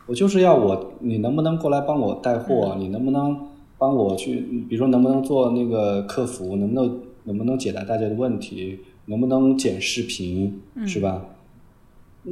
[0.08, 2.76] 我就是要我，你能不能过来帮我带货？
[2.80, 4.36] 你能不能帮我去，
[4.70, 6.56] 比如说能不能做那个客服？
[6.56, 8.80] 能不能能不能解答大家的问题？
[9.08, 10.62] 能不能剪视频？
[10.86, 11.26] 是吧？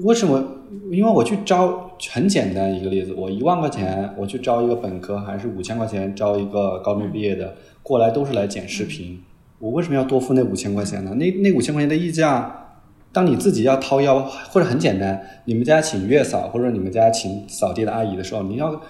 [0.01, 0.43] 为什么？
[0.91, 9.21] 因为我去招，很简单一个例子，我一万块钱我去招一个本科，还是五千块钱招一个高中毕业的过来，都是来剪视频。
[9.59, 11.13] 我为什么要多付那五千块钱呢？
[11.15, 12.75] 那那五千块钱的溢价，
[13.11, 14.19] 当你自己要掏腰，
[14.49, 18.81] 或者很简单，你们家请月嫂或者你们家请扫地的阿姨的时候，你要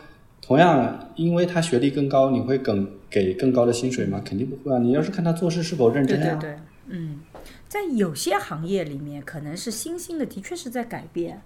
[0.41, 4.22] 同样，因为她学历更高，你会更给更高的薪水吗？
[4.24, 4.80] 肯定不会啊！
[4.80, 6.38] 你要是看她做事是否认真啊。
[6.39, 7.20] 对对对，嗯，
[7.74, 11.42] 在有些行业里面，可能是新兴的，的确是在改变。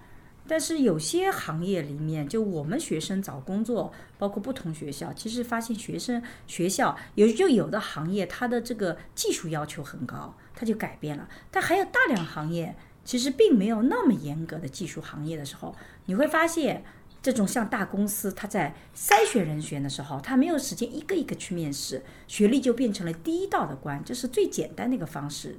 [0.46, 11.30] 但是有些行业里面，就我们学生找工作，包括不同学校，其实发现学生学校有就有的行业，它的这个技术要求很高，它就改变了。
[11.50, 12.76] 但还有大量行业，
[13.06, 15.74] 其实并没有那么严格的技术行业的时候，
[16.08, 16.84] 你会发现，
[17.22, 25.58] 这种像大公司，它在筛选人选的时候，它没有时间一个一个去面试，学历就变成了第一道的关，这是最简单的一个方式。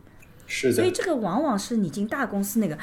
[0.48, 2.76] 所以这个往往是你进大公司那个。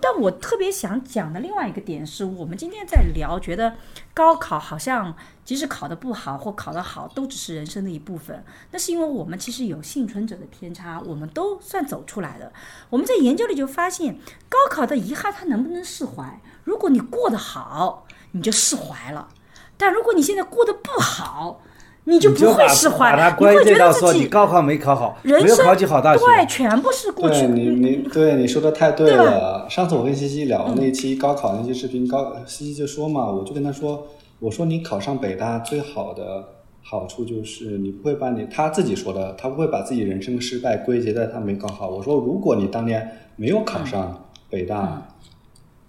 [0.00, 3.76] 但我特别想讲的另外一个点是，我们今天在聊，觉得
[4.12, 5.14] 高考好像
[5.44, 8.44] 即使考得不好或考得好，都只是人生的一部分。
[8.72, 12.52] 那是因为我们其实有幸存者的偏差，我们都算走出来的。
[12.90, 14.18] 我们在研究里就发现，
[14.48, 16.40] 高考的遗憾它能不能释怀？
[16.64, 19.28] 如果你过得好，你就释怀了；
[19.76, 21.62] 但如果你现在过得不好，
[22.04, 27.46] 你就不会释怀，你会觉得自己高考没考好，没有考进好大学，对，全部是过去。
[27.46, 29.66] 你你 对你说的太对了。
[29.70, 34.08] 上次我跟西西聊那期高考那期视频，高西西就说嘛，我就跟他说，
[34.40, 36.44] 我说你考上北大最好的
[36.82, 41.88] 好处就是你不会把你他自己说的，他不会把自己人生失败归结在他没考好。
[41.88, 45.06] 我说如果你当年没有考上北大，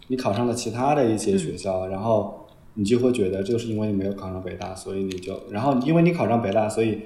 [0.10, 2.40] 你考上了其他的一些学校，然后。
[2.76, 7.00] 你就会觉得，就是因为你没有考上北大，所以你就，然后因为你考上北大，所以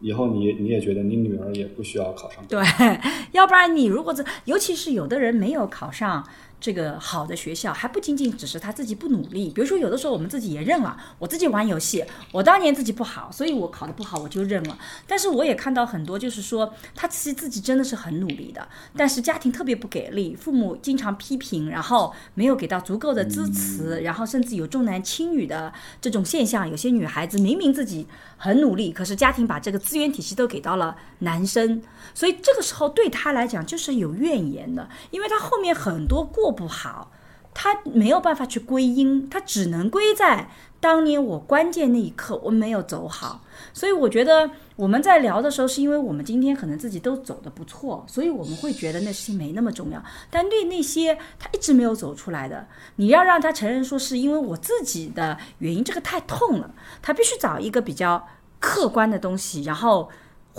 [0.00, 2.44] 以后你你也觉得你女儿也不需要考上。
[2.48, 2.60] 对，
[3.32, 6.26] 要不然你如果这，尤其是有的人没有考上。
[6.58, 14.78] 这个好的学校还不仅仅只是他自己不努力，比如说有的时候我们自己也认了，我自己玩游戏，我当年自己不好，所以我考的不好，我就认了。
[15.06, 26.68] 但是我也看到很多，就是说他其实自己真的是很努力的，但是家庭特别不给力，父母经常批评，然后没有给到足够的支持，然后甚至有重男轻女的这种现象。
[26.68, 28.06] 有些女孩子明明自己
[28.36, 31.82] 很努力，可是家庭把这个资源体系都给到了男生，
[32.14, 36.46] 所以这个时候对他来讲就是有怨言的，因为他后面很多过。
[36.56, 37.10] 不好，
[37.52, 40.48] 他没有办法去归因，他只能归在
[40.80, 43.42] 当年我关键那一刻我没有走好。
[43.74, 50.02] 所以我觉得我们在聊的时候，是因为我们今天可能自己都走的不错，所以我们会觉得那事情没那么重要。
[50.30, 52.66] 但对那些他一直没有走出来的，
[52.96, 56.70] 你要让他承认说是因为我自己的原因，这个太痛了。
[57.02, 58.24] 他必须找一个比较
[58.60, 60.08] 客观的东西，然后。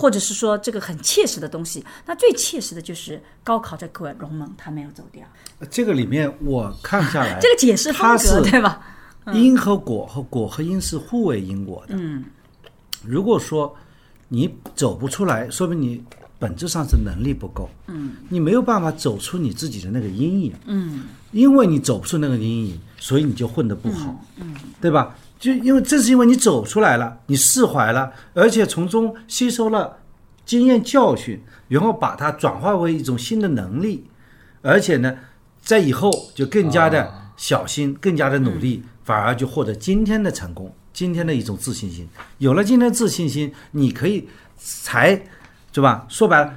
[0.00, 5.26] 或者是说这个很切实的东西，那最切实的就是高考这个龙门，他没有走掉。
[5.68, 8.80] 这个里面我看下来，这个解释风格对吧？
[9.32, 11.96] 因和果和果和因是互为因果的。
[11.98, 12.24] 嗯，
[13.02, 13.74] 如果说
[14.28, 16.02] 你走不出来，说明你
[16.38, 17.68] 本质上是能力不够。
[17.86, 20.52] 嗯，你没有办法走出你自己的那个阴影。
[20.66, 24.24] 嗯，因为你走不出那个阴影，所以你就混得不好。
[24.36, 25.16] 嗯，对吧？
[25.38, 29.96] 就因为正是因为你走出来了，你释怀了，而且从中吸收了
[30.44, 34.04] 经验教训，然后把它转化为一种新的能力，
[34.62, 35.16] 而且呢，
[35.62, 42.08] 在以后就更加的小心，更加的努力，反而就获得今天的成功，今天的一种自信心。
[42.38, 45.14] 有了今天的自信心，你可以才，
[45.72, 46.06] 对吧？
[46.08, 46.52] 说白了，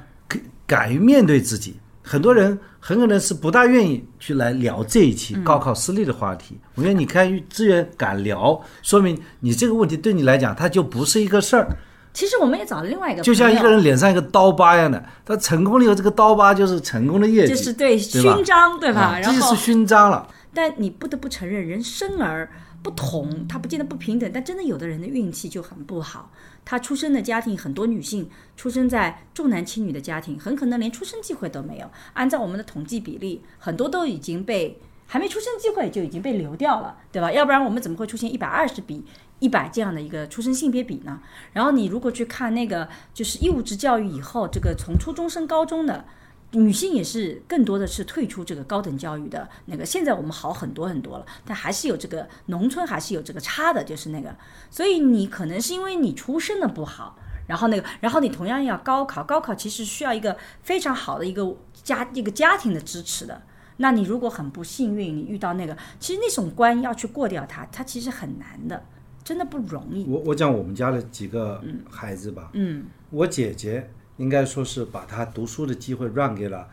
[0.66, 1.76] 敢于面对自己。
[2.04, 6.58] 很多人很可能是不大愿意去来聊这一期高考失利的话题。
[6.74, 11.68] 我觉得你看资源敢聊，说明你这个问题对你来讲，它就不是一个事儿。
[12.12, 19.18] 其实我们也找了另外一个，就像一个人脸上一个刀疤一样的，他成功了以后，这个刀疤就是成功的业绩，就是对勋章，对吧？
[19.22, 20.28] 这就是勋章了。
[20.52, 22.46] 但你不得不承认，人生而
[22.82, 24.30] 不同，他不见得不平等。
[24.32, 26.30] 但真的有的人的运气就很不好。
[26.64, 31.90] 她出生的家庭，很多女性出生在重男轻女的家庭，很可能连出生机会都没有。
[32.12, 37.32] 按照我们的统计比例，很多都已经被还没出生机会就已经被流掉了，对吧？
[37.32, 39.04] 要不然我们怎么会出现一百二十比
[39.38, 41.20] 一百这样的一个出生性别比呢？
[41.52, 46.04] 然后你如果去看那个就是义务制教育以后，这个从初中升高中的。
[46.52, 54.34] 女性也是更多的是退出这个高等教育的那个，现在我们好很多很多了，但还是有这个农村还是有这个差的，就是那个，
[54.70, 57.18] 所以你可能是因为你出身的不好。
[57.48, 63.42] 然后那个，然后你同样要高考，高考其实需要一个非常好的一个家一个家庭的支持的。
[63.78, 68.84] 那你如果很不幸运，你遇到那个，其实那种关要去过掉它，它其实很难的，
[69.24, 70.04] 真的不容易。
[70.04, 73.90] 我我讲我们家的几个孩子吧，嗯，我姐姐
[74.22, 76.68] 应该说是把他读书的机会让给了，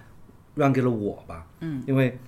[0.54, 2.20] 让给了我吧，嗯，因为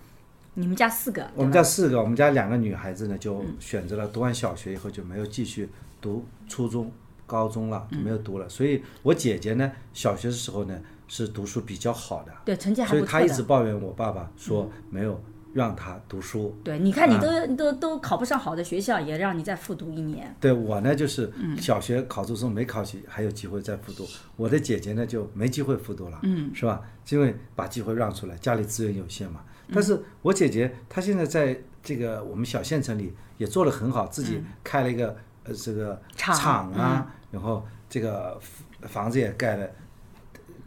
[0.56, 5.70] 你们家四个，我们家四个，我们家两个女孩子呢，就选择了读完小学以后就没有继续
[6.02, 6.92] 读初中、
[7.28, 8.50] 高中了，就没有读了。
[8.50, 13.28] 所以我姐姐呢，小学的时候呢是读书比较好的，对成绩还所以不错的。
[13.28, 15.22] 她一直抱怨我爸爸说没有
[15.54, 16.56] 让他读书。
[16.64, 20.34] 对，你看你啊都、都都考不上好的学校，也让你再复读一年。
[20.40, 24.08] 对我呢，就是嗯小学考初中没考起，还有机会再复读。
[24.36, 26.82] 我的姐姐呢就没机会复读了，嗯，是吧？
[27.10, 29.42] 因为把机会让出来，家里资源有限嘛。
[29.68, 38.38] 嗯但是我姐姐她现在在这个我们小县城里也做得很好，自己开了一个呃这个嗯厂厂啊，然后这个
[38.82, 39.66] 房子也盖了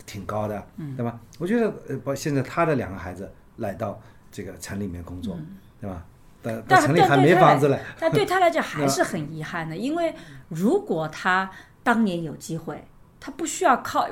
[0.06, 1.20] 挺高的，嗯对吧？
[1.38, 4.00] 我觉得呃，包现在她的两个孩子来到
[4.34, 5.38] 这个城里面工作，
[5.80, 6.04] 对吧？
[6.42, 7.78] 但嗯但城里还没房子嘞。
[8.00, 10.12] 但对他来讲还是 很遗憾的，因为
[10.48, 11.48] 如果他
[11.84, 12.84] 当年有机会，
[13.20, 14.08] 他不需要靠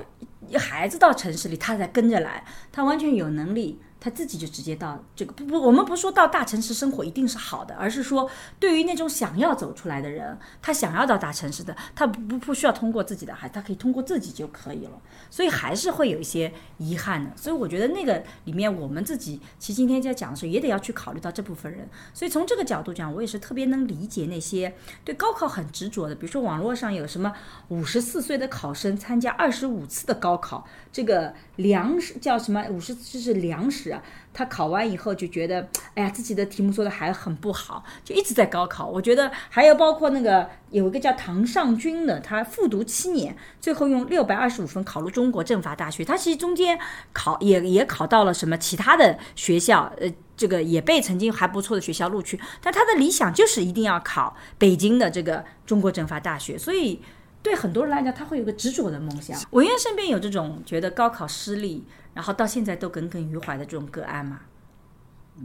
[0.57, 3.81] 孩子到城市里，他才跟着来，他完全有能力。
[4.03, 8.29] 他自己就直接到这个不不，我们不说到大城市生活一定是好的，而是说
[8.59, 15.01] 对于那种想要走出来的人，他想要到大城市的，他不不不需要通过自己的孩，他可以通过自己就可以了。
[15.31, 17.31] 所以还是会有一些遗憾的。
[17.37, 21.89] 所以我觉得那个里面，我们自己其实今天在讲的时候，也得要去考虑到这部分人。
[22.13, 24.75] 所以从这个角度讲，我也是特别能理解那些
[25.05, 27.33] 对高考很执着的，比如说网络上有什么
[27.69, 33.92] 五十四岁的考生参加二十五次的高考，这个粮食叫什么五十就是粮食
[34.33, 38.87] 他考完以后就觉得，哎呀，自己的题目做的还很不好，就一直在高考。
[38.87, 46.05] 我觉得还有包括那个有一个叫唐尚军的，他复读七年，最后用六百二十五分考入中国政法大学。
[46.05, 46.79] 他其实中间
[47.13, 57.01] 考也也考到了什么其他的学校，呃，这个也被曾经还不错的学校录取，但他的理想就是一定要考北京的这个中国政法大学，所以。
[57.45, 59.37] 对很多人来讲，他会有个执着的梦想。
[59.51, 61.85] 文渊身边有这种觉得高考失利，
[62.15, 64.41] 然后到现在都耿耿于怀的这种个案吗？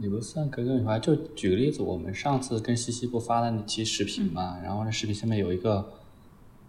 [0.00, 5.92] 也不算耿耿于怀，就举个例子，我们上次跟西西不发了那期视频嘛，然后那视频下面有一个，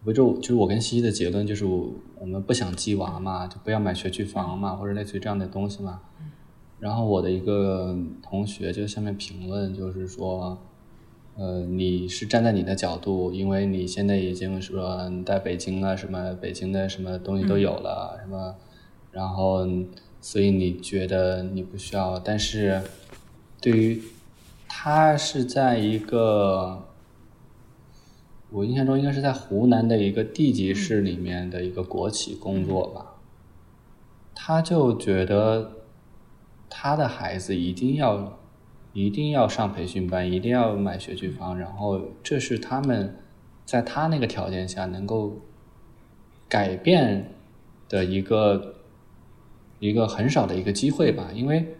[0.03, 5.99] 不就就是我跟西西的结论就是我们不想鸡娃嘛，就不要买学区房嘛，或者类似于这样的东西嘛。
[6.79, 7.93] 然后我的一个
[8.23, 10.57] 同学就下面评论就是说，
[11.35, 18.55] 呃，你是站在你的角度，因为你现在已经说你在北京了，什么北京的什么东西都有了，什么，
[19.11, 19.67] 然后
[20.21, 22.81] 所以你觉得你不需要，但是
[23.61, 24.01] 对于
[24.67, 26.85] 他是在一个，
[28.51, 33.15] 我印象中应该是在湖南的一个地级市里面的一个国企工作吧，
[34.35, 35.71] 他就觉得
[36.69, 38.39] 他的孩子一定要
[38.93, 43.17] 一定要上培训班，一定要买学区房，然后这是他们
[43.65, 45.37] 在他那个条件下能够
[46.47, 47.33] 改变
[47.87, 48.75] 的一个
[49.79, 51.75] 一个很少的一个机会吧，因为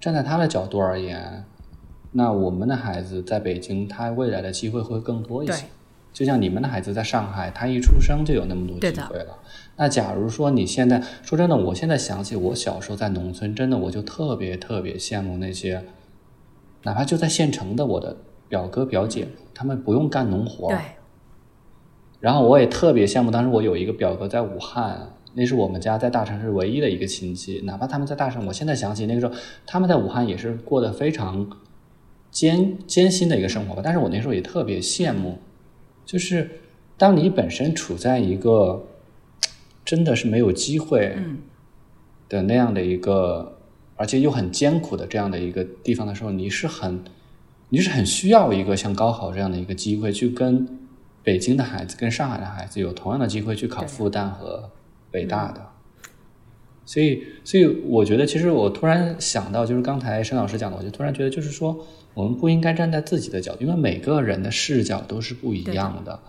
[0.00, 1.44] 站在他的角度而言，
[2.12, 5.66] 那我们的孩子在北京，他未来的机会会更多一些。
[6.12, 9.36] 就像你们的孩子在上海，他一出生就有那么多机会了。
[9.76, 15.84] 那假如说你现在说真的，我现在想起我小时候在农村，真的我就特别特别羡慕那些，
[16.84, 18.16] 哪怕就在县城的我的
[18.48, 20.78] 表哥表姐，他们不用干农活，对，
[22.20, 27.60] 然后我也特别羡慕，当时我有一个表哥在武汉，那是我们家在大城市唯一的一个亲戚。
[27.64, 29.34] 哪怕他们在大城，我现在想起那个时候，
[29.66, 31.48] 他们在武汉也是过得非常
[32.30, 33.82] 艰艰辛的一个生活吧。
[33.84, 35.38] 但是我那时候也特别羡慕，
[36.06, 36.50] 就是
[36.96, 38.86] 当你本身处在一个
[39.84, 41.16] 真的是没有机会
[42.28, 43.58] 的那样的一个，
[43.96, 47.02] 而且又很艰苦的这样的一个地方的时候，你是很
[47.70, 50.66] 你是很需要一个像高考这样的一个机会，去跟
[51.22, 54.70] 北京的孩子、跟上海的孩子有同样的机会去考复旦和
[55.14, 55.60] 北大的。
[56.84, 66.20] 所以，所以我觉得，其实我突然想到，就是刚才申老师讲的，我就突然觉得，就是说，我们不应该站在自己的角度，因为每个人的视角都是不一样的。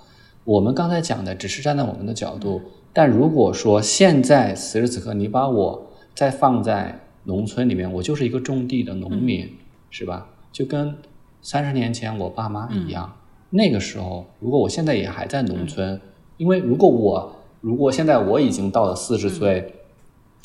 [0.46, 2.62] 我们刚才讲的只是站在我们的角度，
[2.94, 9.58] 但如果说现在此时此刻你把我再放在农村里面，我就是一个种地的农民，
[9.90, 10.30] 是吧？
[10.54, 10.96] 就跟
[11.42, 13.18] 三十年前我爸妈一样，
[13.50, 16.00] 那个时候如果我现在也还在农村，
[16.38, 17.36] 因为如果我
[17.66, 19.74] 如果现在我已经到了四十岁，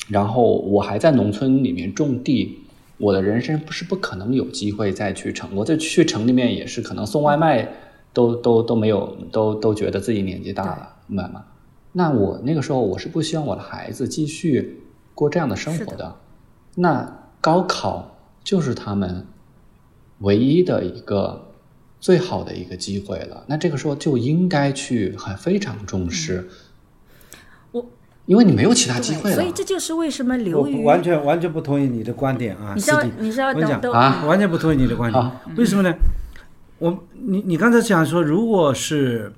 [0.07, 2.57] 然后我还在农村里面种地。
[2.97, 7.71] 我的人生不是不可能有机会再去城，我在去城里面也是可能送外卖
[8.11, 11.45] 都都都没有，都都觉得自己年纪大了，明白吗？
[11.91, 14.81] 那我那个时候我是不希望我的孩子继续
[15.13, 16.15] 过这样的生活的。
[16.73, 19.27] 那高考就是他们
[20.21, 21.49] 唯一的一个
[21.99, 23.43] 最好的一个机会了。
[23.45, 26.49] 那这个时候就应该去很非常重视。
[28.31, 29.35] 我因为你没有其他机会了。
[29.35, 32.71] 所以这就是为什么刘瑜完全完全不同意你的观点啊！
[32.73, 35.41] 你知道你知道我跟你讲等啊完全不同意你的观点好。
[35.57, 35.93] 为什么呢？
[36.79, 39.33] 我你你刚才讲说，如果是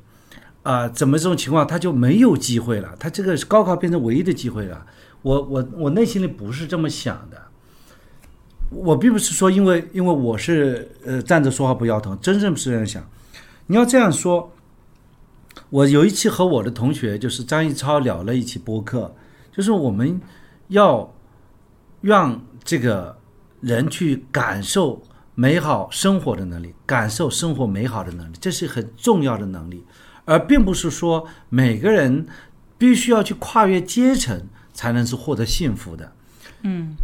[0.61, 4.85] 啊、怎么这种情况，他就没有机会了，他这个高考变成唯一的机会了。
[5.21, 7.37] 我我我内心里不是这么想的。
[8.69, 13.03] 我并不是说因为因为我是呃站着说话不腰疼，真正是这样想。
[13.67, 14.51] 你要这样说，
[15.73, 19.15] 我有一期和我的同学就是张一超聊了一期播客，
[19.51, 20.21] 就是我们
[20.67, 21.11] 要
[21.99, 23.17] 让这个
[23.59, 25.01] 人去感受
[25.33, 29.83] 美好生活的能力，感受生活美好的能力，这是很重要的能力，
[30.25, 32.27] 而并不是说每个人
[32.77, 36.13] 必须要去跨越阶层才能是获得幸福的。
[36.61, 36.95] 嗯，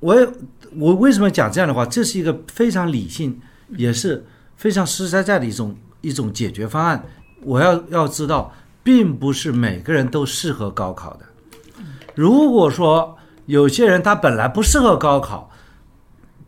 [0.00, 0.28] 我也
[0.74, 1.86] 我为什么讲这样的话？
[1.86, 3.40] 这是一个非常理性，
[3.76, 7.04] 也是非常实实在在的一种一种解决方案。
[7.46, 11.20] 我要要知道，并不是每个人都适合高考的。
[12.16, 13.16] 如果说
[13.46, 15.48] 有些人他本来不适合高考，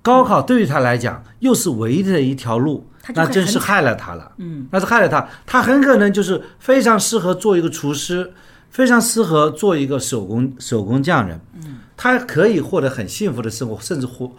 [0.03, 2.85] 高考对于他来讲又是唯一的一条路
[3.15, 4.33] 那真是害了他了。
[4.39, 5.27] 嗯，那是害了他。
[5.47, 8.33] 他很可能就是非常适合做一个厨师，
[8.71, 11.41] 非常适合做一个手工手工匠人。
[11.55, 14.31] 嗯，他可以获得很幸福的生活，甚至获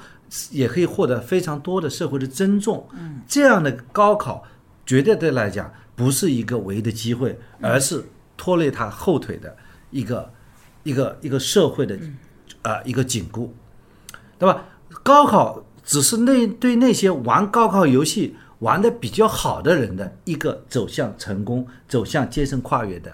[0.52, 2.86] 也可以获得非常多的社会的尊重。
[2.94, 4.44] 嗯，这样的高考
[4.86, 8.02] 绝对对来讲不是一个唯一的机会，而是
[8.38, 9.54] 拖累他后腿的
[9.92, 10.32] 一个
[10.84, 12.00] 一个一个社会的
[12.62, 13.54] 呃一个紧箍，
[14.38, 14.64] 对吧？
[15.04, 23.12] 高考只是那对那些玩高考游戏玩的比较好的人的一个走向成功、走向阶层跨越的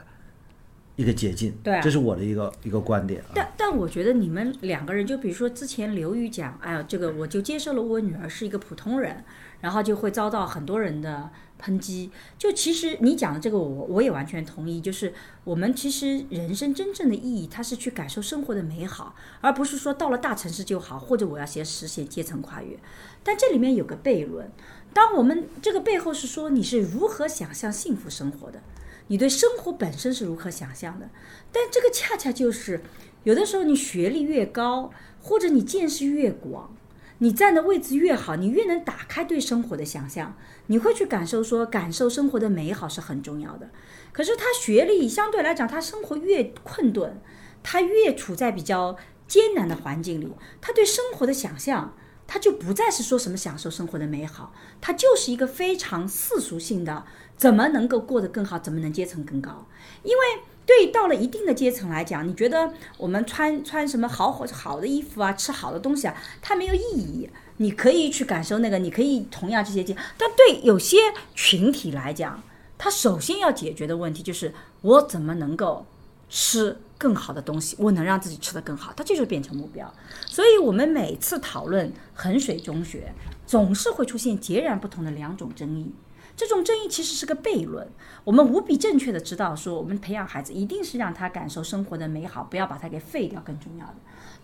[0.95, 1.57] 一个捷径。
[1.63, 3.33] 对啊这是我的一个一个观点啊。
[3.33, 9.23] 但但我觉得你们两个人，就比如说之前刘宇讲，哎呀，这个我就接受了我女儿是一个普通人，
[9.59, 11.31] 然后就会遭到很多人的
[11.61, 12.09] 抨击。
[12.37, 14.79] 就其实你讲的这个我，我也完全同意。
[14.81, 22.77] 就是我们其实人生真正的意义，它是去感受生活的美好，而不是说到了大城市就好，或者我要先实现阶层跨越。
[23.23, 24.51] 但这里面有个悖论，
[24.93, 28.61] 当我们这个背后是说你是如何想象幸福生活的，
[29.07, 31.09] 你对生活本身是如何想象的，
[31.51, 32.81] 但这个恰恰就是
[33.23, 34.91] 有的时候你学历越高，
[35.21, 36.75] 或者你见识越广，
[37.17, 40.37] 你站的位置越好，你越能打开对生活的想象，
[40.67, 43.69] 你会去感受说感受生活的美好是很重要的。
[44.11, 47.21] 可是他学历相对来讲，他生活越困顿，
[47.63, 48.97] 他越处在比较
[49.27, 51.93] 艰难的环境里，他对生活的想象。
[52.27, 54.51] 他就不再是说什么享受生活的美好，
[54.81, 57.05] 他就是一个非常世俗性的，
[57.37, 59.67] 怎么能够过得更好，怎么能阶层更高？
[60.01, 60.23] 因为
[60.65, 67.29] 对到了一定的阶层来讲，你觉得我们穿穿什么好好的衣服啊，吃好的东西啊，它没有意义。
[67.57, 70.97] 你可以去感受那个，你可以同样这些阶，但对有些
[71.33, 72.41] 群体来讲，
[72.77, 75.85] 他首先要解决的问题就是我怎么能够
[76.29, 79.93] 吃更好的东西，我能让自己吃得更好，它这就变成目标。
[80.25, 83.13] 所以我们每次讨论衡水中学，
[83.45, 85.93] 总是会出现截然不同的两种争议。
[86.37, 87.87] 这种争议其实是个悖论。
[88.25, 93.95] 我们无比正确的知道，说我们培养孩子一定是让他感受生活的美好，不要把他给废掉，更重要的。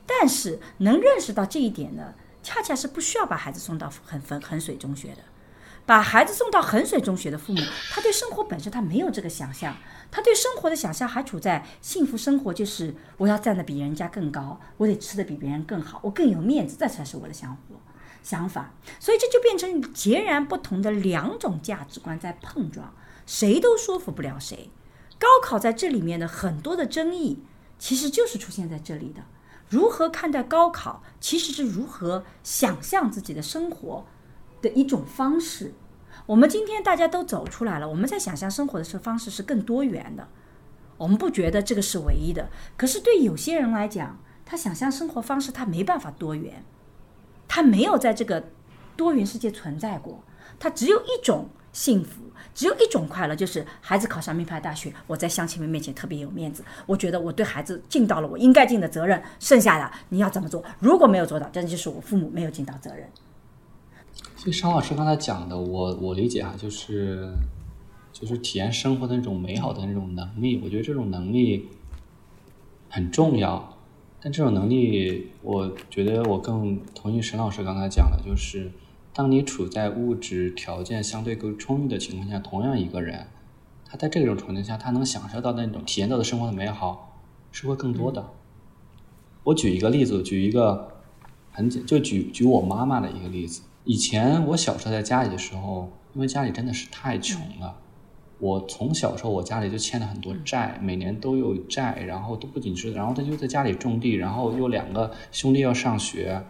[0.06, 5.24] 但是能认识到这一点的，恰恰是不需要把孩子送到衡衡衡水中学的。
[5.84, 9.76] 把孩子送到衡水中学的父母，他对生活本身他没有这个想象，
[10.12, 17.62] 他对生活的想象还处在幸福生活就是我要站得比人家更高，我得吃得比别人更好，我更有面子，这才是我的想法
[18.22, 18.74] 想法。
[19.00, 22.94] 所以这就变成截然不同的两种价值观在碰撞，
[23.26, 24.70] 谁都说服不了谁。
[25.18, 27.40] 高考在这里面的很多的争议，
[27.80, 29.24] 其实就是出现在这里的。
[29.72, 34.06] 如何看待高考，其实是如何想象自己的生活
[34.62, 35.74] 的一种方式。
[36.26, 40.28] 我们今天大家都走出来了，我们在想象生活的时候方式是更多元的。
[40.98, 46.66] 我们不觉得这个是唯一的，可是对有些人来讲，他想象生活方式他没办法多元，
[47.48, 48.50] 他没有在这个
[48.98, 50.22] 多元世界存在过，
[50.60, 63.08] 他只有一种幸福，只有一种快乐，就是孩子考上名牌大学，我在乡亲们面前特别有面子，我觉得我对孩子尽到了我应该尽的责任，剩下的你要怎么做，如果没有做到，这就是我父母没有尽到责任。
[64.36, 67.32] 所以商老师刚才讲的，我我理解哈，就是
[68.12, 71.70] 就是体验生活的那种美好的那种能力，我觉得这种能力
[72.90, 73.78] 很重要。
[74.24, 78.72] 但这种能力，我觉得我更同意沈老师刚才讲的，就是
[79.14, 83.28] 当你处在物质条件相对更充裕的情况下，同样一个人，
[83.86, 87.20] 他在这种环境下，他能享受到那种体验到的生活的美好
[87.52, 88.26] 是会更多的。
[89.44, 90.94] 我举一个例子，举一个
[91.52, 93.64] 很简，就举举我妈妈的一个例子。
[93.84, 97.76] 以前我小时候在家里的时候，因为家里真的是太穷了，
[98.40, 106.42] 我从小时候我家里就欠了很多债，每年都有债，然后都不仅是，然后他就在家里种地，然后又两个兄弟要上学。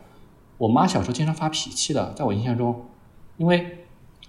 [0.61, 2.85] 我妈小时候经常发脾气的，在我印象中，
[3.37, 3.79] 因为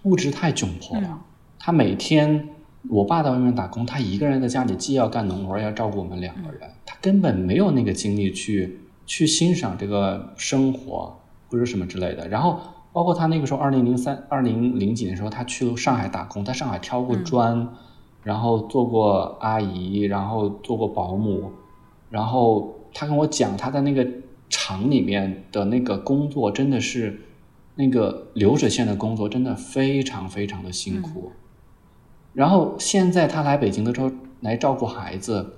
[0.05, 1.21] 物质太窘迫了，
[1.59, 2.49] 她每天。
[2.89, 11.17] 我爸在外面打工，她一个人在家里既要干农活，要照顾我们两个人，她根本没有那个精力去去欣赏这个生活
[11.49, 12.27] 或者什么之类的。
[12.27, 12.59] 然后，
[12.93, 17.69] 包括她那个时候，二零零三、二零零几年的时候，她去上海打工，在上海挑过砖，
[18.25, 21.53] 然后做过阿姨，然后做过保姆，
[22.11, 24.05] 然后她跟我讲，她在那个
[24.53, 27.23] 厂里面的那个工作真的是
[27.75, 31.33] 那个流水线的工作，真的非常非常的辛苦。
[32.35, 35.55] 然后现在他来北京的时候来照顾孩子，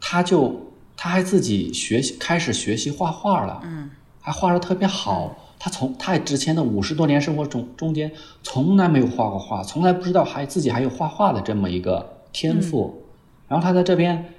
[0.00, 3.90] 他就他还自己学习开始学习画画了，嗯，
[4.20, 5.38] 还画的特别好。
[5.58, 8.10] 他从他之前的五十多年生活中中间
[8.42, 13.04] 从来没有画过画，从来不知道还自己还有画画的这么一个天赋。
[13.46, 14.34] 然后他在这边，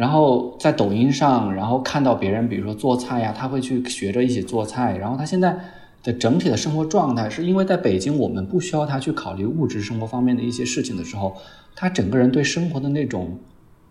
[0.00, 4.96] 然后在抖音上，然后看到别人比如说做菜呀，他会去学着一起做菜。
[4.96, 5.58] 然后他现在。
[6.02, 11.36] 的整体的生活状态，是因为在北京，我们不需要他去考虑物质生活方面的一些事情的时候，
[11.76, 13.38] 他整个人对生活的那种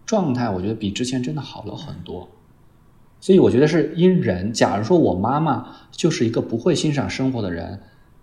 [0.07, 2.27] 状态，我觉得比之前真的好了很多。
[3.21, 4.51] 所以我觉得是因人。
[4.51, 7.79] 假如说我妈妈就是一个不会欣赏生活的人，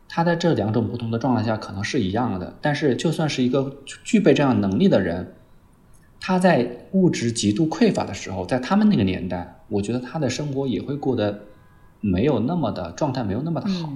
[0.09, 2.57] 她在这两种不同的状态下可能是一样的。
[2.61, 3.73] 但是就算是一个
[4.03, 5.36] 具备这样能力的人，
[6.27, 11.43] 他在物质极度匮乏的时候，在他们那个年代，我觉得他的生活也会过得。
[12.01, 13.91] 没有那么的状态，没有那么的好，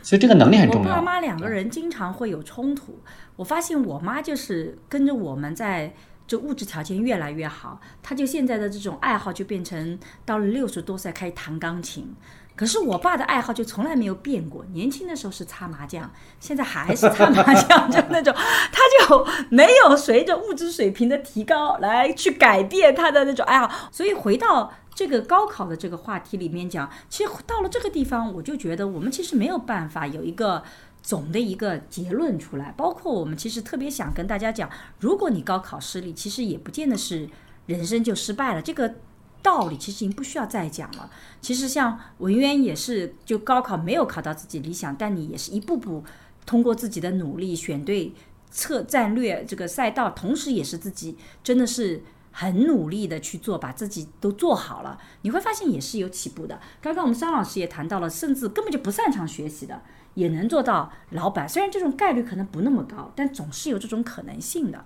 [0.00, 0.88] 所以这个能力很重要。
[0.88, 2.98] 我爸妈两个人经常会有冲突。
[3.34, 5.92] 我发现我妈就是跟着我们在，
[6.26, 12.14] 就物质条件越来越好，她就现在的这种爱好就变成到了六十多岁开始弹钢琴。
[12.56, 16.10] 可是我爸的爱好就从来没有变过，年轻的时候是擦麻将，
[16.40, 18.34] 现在还是擦麻将，就那种，
[18.72, 23.70] 他就没有随着物质水平的提高来去改变他的那种爱好。
[23.92, 30.62] 所以回到这个高考的这个话题里面讲，其实到了这个地方，我就觉得我们其实没有办法有一个
[31.02, 32.72] 总的一个结论出来。
[32.74, 37.28] 包括我们其实特别想跟大家讲，如果你高考失利，其实也不见得是
[37.66, 38.62] 人生就失败了。
[38.62, 38.94] 这个。
[39.46, 41.08] 道理其实已经不需要再讲了。
[41.40, 46.02] 其实像文渊也是，就高考没有考到自己理想，但你也是一步步
[46.44, 48.12] 通过自己的努力选对
[48.50, 52.02] 策战略这个赛道，同时也是自己真的是
[52.32, 54.98] 很努力的去做，把自己都做好了。
[55.22, 56.60] 你会发现也是有起步的。
[56.82, 59.80] 刚刚我们桑老师也谈到了，甚至根本就不擅长学习的
[60.14, 61.48] 也能做到老板。
[61.48, 64.84] 虽然这种概率可能不那么高，但总是有这种可能性的。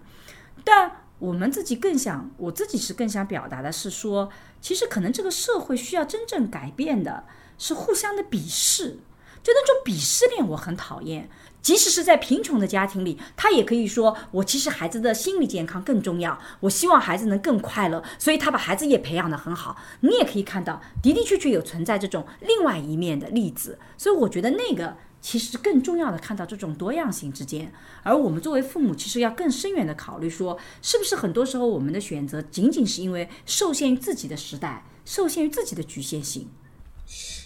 [0.62, 4.28] 但我们自己更想，我自己是更想表达的是说。
[4.60, 7.24] 其实可能这个社会需要真正改变的
[7.58, 8.98] 是互相的鄙视，
[9.42, 11.28] 就那种鄙视链我很讨厌。
[11.62, 19.76] 即使是在贫穷的家庭里，他也可以说我其实孩子的心理健康更重要，我希望孩子能更快乐，所以他把孩子也培养得很好。
[20.00, 24.96] 你也可以看到的的确确有存在这种另外一面的例子，所以我觉得那个。
[25.20, 27.70] 其实更重要的看到这种多样性之间，
[28.02, 36.46] 而我们作为父母，其实要更深远的考虑说，是不是很多时候我们的选择仅仅是因为受限于自己的时代，受限于自己的局限性。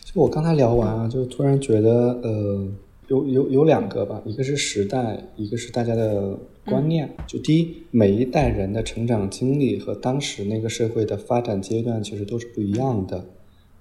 [0.04, 2.68] 就我刚才聊完啊，就突然觉得，呃，
[3.08, 7.14] 有有有两个吧，一个是时代，一个是大家的观念。
[7.26, 13.26] 就第一，每一代人的成长经历和当时那个社会的发展阶段其实都是不一样的。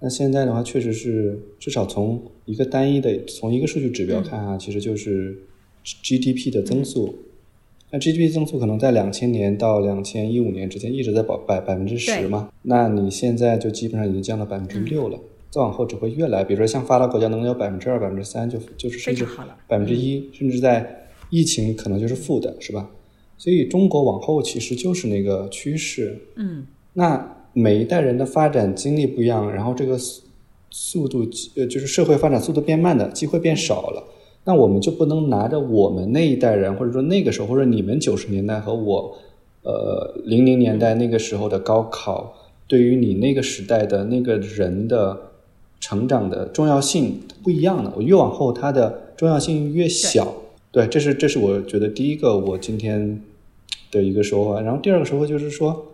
[0.03, 5.33] 那现在的话，确实是至少从一个单一的从一个数据指标看啊，其实就是
[6.03, 7.15] GDP 的增速。
[7.89, 12.49] 那 GDP 增速可能在两千年到两千一五年之间一直在保百百分之十嘛。
[12.63, 15.17] 那你现在就基本上已经降到百分之六了，
[15.49, 19.25] 再往后只会越来，比如说像发达国家能有百分之二、百分之三，就就是甚至
[19.69, 22.91] 百分之一，甚至在疫情可能就是负的，是吧？
[23.37, 26.19] 所以中国往后其实就是那个趋势。
[26.35, 26.67] 嗯。
[26.91, 27.37] 那。
[27.53, 30.23] 每一代人的发展经历不一样，然后这个速
[30.71, 31.19] 速度
[31.55, 34.03] 呃，就是社会发展速度变慢的机会变少了。
[34.45, 39.15] 那我们就不能拿着我们那一代人，或者说那个时候，或者你们九十年代和我，
[39.61, 42.33] 呃零零年代那个时候的高考，
[42.67, 45.15] 对于你那个时代的那个人的
[45.79, 47.93] 成长的重要性不一样的。
[47.95, 50.33] 我越往后，它的重要性越小。
[50.71, 53.21] 对，这是这是我觉得第一个我今天
[53.91, 54.59] 的一个收获。
[54.59, 55.85] 然后第二个收获就是说。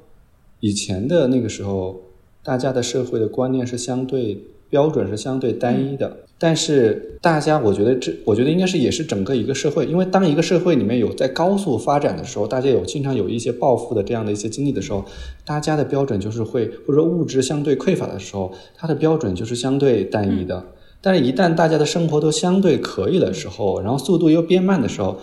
[0.60, 2.02] 以前的那个时候，
[2.44, 4.38] 大家的社会的观念是相对
[4.70, 6.18] 标准是相对单一的。
[6.42, 15.04] 但是大家，我觉得这，我觉得应该是也是整个一个社会，因为当一个社会里面有在高速发展的时候，大家有经常有一些暴富的这样的一些经历的时候，
[15.46, 20.66] 大家的标准就是会，或者说物质相对匮乏的时候，它的标准就是相对单一的。
[21.02, 25.18] 但是，一旦大家的生活都相对可以的时候，然后速度又变慢的时候，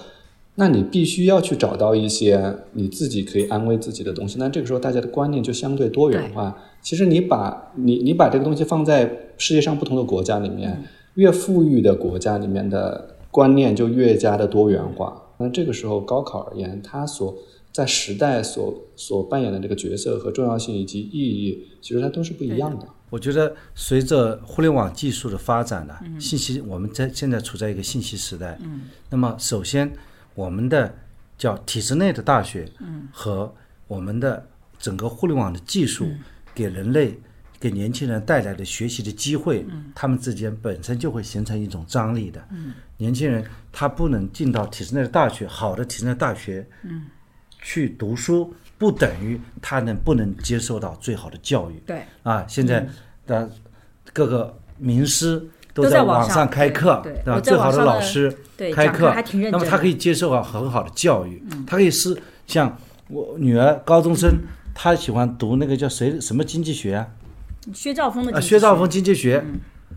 [0.56, 4.36] 那你必须要去找到一些你自己可以安慰自己的东西。
[4.38, 6.56] 那这个时候，大家的观念就相对多元化。
[6.82, 10.82] 其实，你把你你把这个东西放在世界上不同的国家里面。
[11.16, 15.30] 越富裕的国家里面的观念就越加的多元化。
[15.38, 17.34] 那这个时候，高考而言，它所
[17.72, 22.86] 在时代所所扮演的这个角色和重要性以及意义，其实它都是不一样的。
[23.08, 28.58] 我觉得，随着互联网技术的发展呢，信息我们在现在处在一个信息时代。
[28.62, 28.82] 嗯。
[29.08, 29.90] 那么，首先，
[30.36, 30.94] 我们的
[31.36, 33.52] 叫体制内的大学，嗯，和
[33.88, 34.46] 我们的
[34.78, 36.08] 整个互联网的技术，
[36.54, 37.18] 给人类。
[37.58, 42.46] 给年轻人带来的学习的机会，他们之间本身就会形成一种张力的。
[42.98, 43.42] 年轻人
[43.72, 46.64] 他不能进到体制内的大学，好的体制内大学，
[47.62, 51.80] 去读书，不等于他能不能接受到最好的教育。
[51.86, 52.86] 对啊，现在
[53.26, 53.50] 的
[54.12, 55.42] 各个名师
[55.82, 57.38] 都在网上开课，对吧？
[57.38, 58.34] 最好的老师
[58.74, 59.14] 开课，
[59.52, 61.42] 那么他可以接受啊很好的教育。
[61.66, 62.16] 他可以是
[62.46, 62.76] 像
[63.08, 64.32] 我女儿高中生，
[64.74, 67.06] 她喜欢读那个叫谁什么经济学啊？
[67.74, 69.44] 薛兆丰的啊，薛兆丰经济学，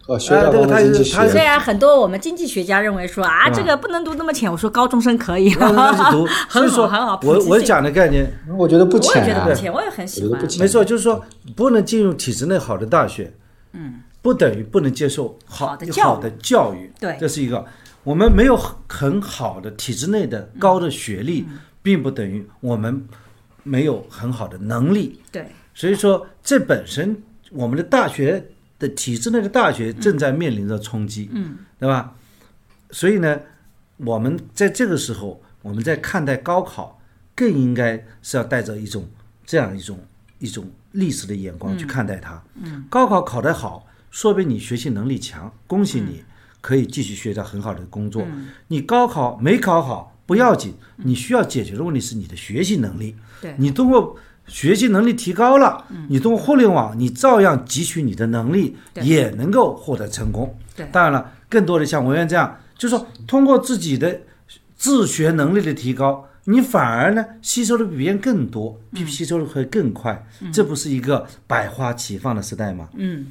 [0.07, 1.29] 哦，薛兆丰经济学。
[1.29, 7.19] 虽然很多我们经济学家认为说啊，这个不能读那么浅，我说高中生可以，高中生读， 很好很好。
[7.23, 8.25] 我我讲的概念，
[8.57, 10.41] 我觉得不浅，我也觉得不浅，我也很喜欢。
[10.59, 11.23] 没错，就是说
[11.55, 13.31] 不能进入体制内好的大学，
[13.73, 17.65] 嗯，不等于不能接受好的好的教育，对，这是一个。
[18.03, 21.45] 我们没有很好的体制内的高的学历，
[21.81, 23.05] 并不等于我们
[23.63, 25.47] 没有很好的能力，对。
[25.73, 27.23] 所以说这本身。
[27.51, 28.45] 我们的大学
[28.77, 32.13] 的体制内的大学正在面临着冲击，嗯，对吧？
[32.91, 33.39] 所以呢，
[33.97, 37.01] 我们在这个时候，我们在看待高考，
[37.33, 39.09] 更应该是要带着一种
[39.47, 39.97] 这样一种
[40.37, 42.39] 一种历史的眼光去看待它。
[42.61, 46.23] 嗯，高考考得好，说明你学习能力强，恭喜你，
[46.61, 48.25] 可以继续学到很好的工作。
[48.67, 53.15] 你高考没考好不要紧，你需要解决的问题是你的学习能力。
[53.41, 54.17] 对，你通过。
[54.47, 60.57] 学习能力提高了，你通过互联网，你照样汲取你的能力，也能够获得成功。
[60.91, 64.21] 当然了，更多的像文渊这样，就是说通过自己的
[64.75, 70.25] 自学能力的提高，你反而呢吸收的比别人更多，比吸收的会更快。
[70.51, 72.89] 这不是一个百花齐放的时代吗？
[72.95, 73.27] 嗯。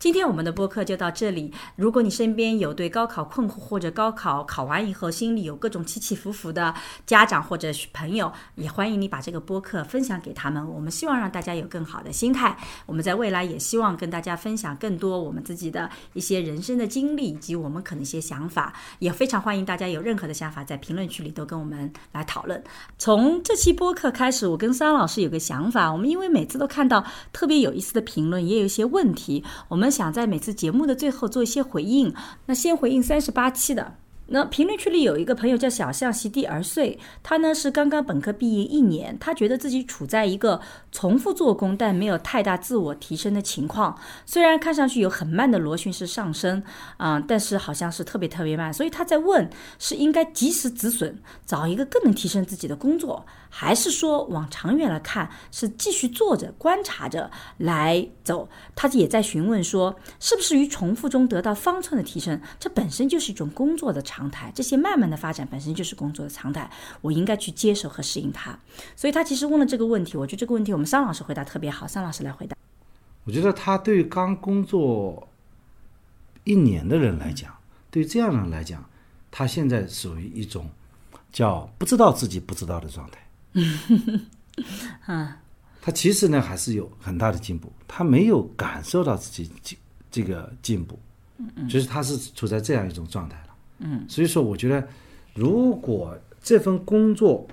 [0.00, 1.52] 今天我们的播客就到这里。
[1.76, 6.74] 如果你身边有对高考困惑，或者高考考完以后心里有各种起起伏伏的
[7.04, 10.66] 家长或者朋友，也欢迎你把这个播客分享给他们。
[10.66, 12.56] 我们希望让大家有更好的心态。
[12.86, 18.72] 我们在未来也希望跟大家分享更多我们自己的一些人生的经历以及我们可能一些想法。
[19.00, 22.64] 也非常欢迎大家有任何的想法在评论区里都跟我们来讨论。
[22.96, 25.92] 从这期播客开始，我跟桑老师有个想法。
[25.92, 27.04] 我们因为每次都看到
[27.34, 29.89] 特别有意思的评论，也有一些问题，我们。
[29.90, 32.14] 想在每次节目的最后做一些回应，
[32.46, 33.94] 那先回应三十八期的。
[34.32, 40.60] 那评论区里有一个朋友叫小象席地而睡，他呢是刚刚本科毕业一年，他觉得自己处在一个
[40.92, 43.98] 重复做工但没有太大自我提升的情况。
[44.24, 46.62] 虽然看上去有很慢的螺旋式上升
[46.96, 49.50] 啊，但是好像是特别特别慢，所以他在问
[49.80, 53.26] 是应该及时止损，找一个更能提升自己的工作。
[53.52, 58.48] 还是说往长远来看，是继续做着观察着来走？
[58.76, 62.40] 他也在询问说，是不是于重复中得到方寸的提升？
[62.60, 66.70] 这本身就是一种工作的常态，这些慢慢的发展本身就是工作的常态，
[67.00, 68.56] 我应该去接受和适应它。
[68.94, 72.56] 所以他其实问了这个问题，我觉得这个问题我们桑老师回答特别好，桑老师来回答。
[73.24, 75.28] 我觉得他对刚工作
[76.44, 77.52] 一年的人来讲，
[77.90, 78.88] 对这样的人来讲，
[79.30, 80.70] 他现在属于一种
[81.32, 83.18] 叫不知道自己不知道的状态。
[83.54, 84.20] 嗯，
[85.06, 85.36] 啊，
[85.82, 89.76] 他其实呢还是有很大的进步，他没有感受到自己进
[90.10, 90.98] 这个进步，
[91.38, 94.86] 嗯嗯，就是他是处在这样一种状态了，嗯，所以说我觉得，
[95.34, 97.46] 如果这份工作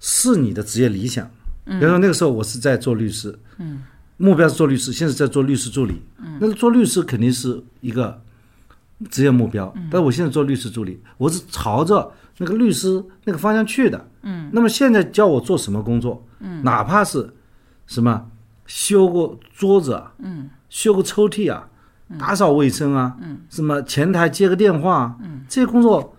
[0.00, 1.30] 是你的职业理想，
[1.66, 3.82] 嗯，比如说那个时候我是在做律师，嗯，
[4.16, 8.20] 目标是做律师，现在在做律师助理，嗯，那做律师肯定是一个
[9.10, 12.12] 职业目标，但我现在做律师助理，我是朝着。
[12.38, 17.32] 那个律师那个方向去的，嗯，那么现在叫我做什么工作，嗯，哪怕是
[17.86, 18.30] 什么
[18.66, 21.68] 修个桌子啊，嗯，修个抽屉啊，
[22.18, 26.14] 打扫卫生啊，嗯，什么前台接个电话，嗯，这些工作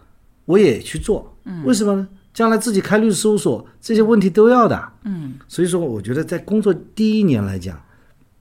[0.45, 2.07] 我也去做，嗯，为什么呢？
[2.33, 7.79] 将来自己开律师事务所，这些问题都要的，嗯，所以说我觉得在工作第一年来讲，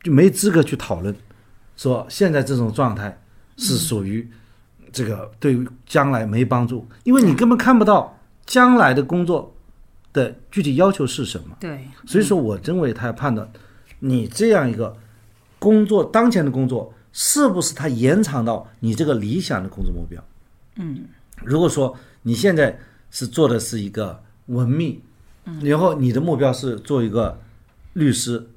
[0.03, 1.15] 就没资格去讨论
[1.77, 3.19] 说现在这种状态
[3.57, 4.29] 是属于
[4.97, 9.55] 这个对于将来没帮助，因为你根本看不到将来的工作
[10.15, 11.55] 的具体要求是什么。
[11.61, 13.47] 对，所以说我认为他要判断
[13.99, 14.97] 你这样一个
[15.59, 20.25] 工作当前的工作是不是他延长到你这个理想的工作目标。
[20.77, 21.01] 嗯，
[21.45, 22.79] 如果说你现在
[23.11, 25.03] 是做的是一个文秘，
[25.61, 27.39] 然后你的目标是做一个
[27.93, 28.49] 律师，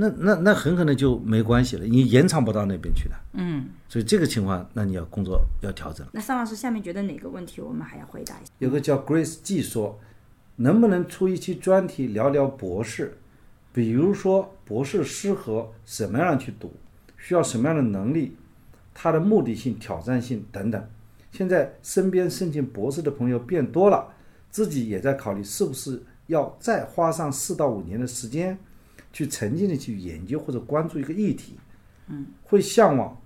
[0.00, 3.14] 那那那很可能就没关系了，你延长不到那边去的。
[3.34, 6.06] 嗯，所以这个情况，那你要工作要调整。
[6.12, 8.50] 那尚老师下面觉得哪个问题我们还要回答一下？
[8.58, 10.00] 有个叫 Grace G 说，
[10.56, 13.18] 能不能出一期专题聊聊博士？
[13.72, 16.72] 比如说博士适合什么样去读，
[17.18, 18.36] 需要什么样的能力，
[18.94, 20.82] 它的目的性、挑战性等等。
[21.30, 24.08] 现在身边申请博士的朋友变多了，
[24.50, 28.58] 自己也在考虑是不是要再花上四到五年的时间，
[29.12, 31.58] 去沉浸的去研究或者关注一个议题。
[32.08, 33.16] 嗯，会向往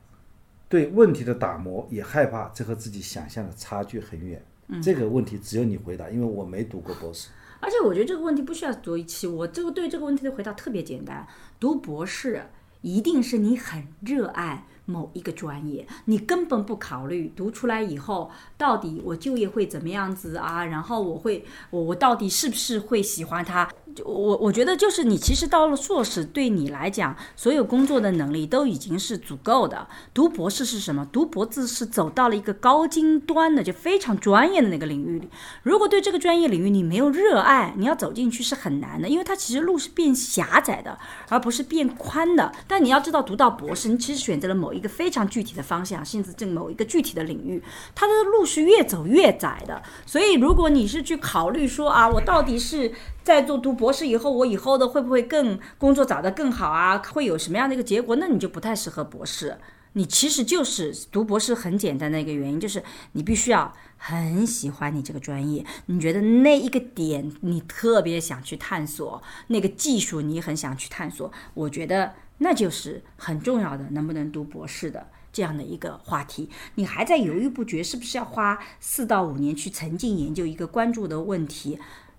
[0.69, 4.45] 对问题的打磨，也害怕这和自己想象的差距很远。
[4.83, 7.29] 这个问题只有你回答，因为我没读过博士。
[7.61, 11.27] 而且我觉得这个问题不需要读一期，我这个对这个问题的回答特别简单。
[11.59, 12.47] 读博士
[12.83, 23.71] 一定是你很热爱某一个专业，你根本不考虑读出来以后到底我就业会怎么样子啊，然后我会我我到底是不是会喜欢它。
[24.05, 29.87] 我我觉得就是你其实到了硕士，对你来讲，所有工作的能力都已经是足够的。
[30.13, 31.07] 读博士是什么？
[31.13, 35.29] 读博士是走到了一个高精端的，就非常专业的那个领域里。
[35.63, 40.99] 如果对这个专业领域你没有热爱，你要走进去是很难的，因为它其实路是变狭窄的，
[41.29, 42.53] 而不是变宽的。
[42.67, 47.63] 但你要知道，读到博士，你其实选择了某一个非常具体的方向，甚至这某一个具体的领域，
[47.95, 49.83] 它的路是越走越窄的。
[50.07, 52.93] 所以，如果你是去考虑说啊，我到底是
[53.25, 56.99] 在做读博士以后，我以后的会不会更工作找得更好啊？
[56.99, 58.17] 会有什么样的一个结果？
[58.17, 59.59] 那你就不太适合博士。
[59.95, 62.83] 你其实就是读博士很简单的一个原因，就是
[63.13, 75.07] 你必须要很喜欢你这个专业，你觉得那一个点你特别想去探索，那个技术你很想去探索，我觉得那就是很重要的，能不能读博士的。
[75.33, 81.77] 这样的一个话题，你还在犹豫不决，是不是要花四到五年去沉浸研究一个关注的问题？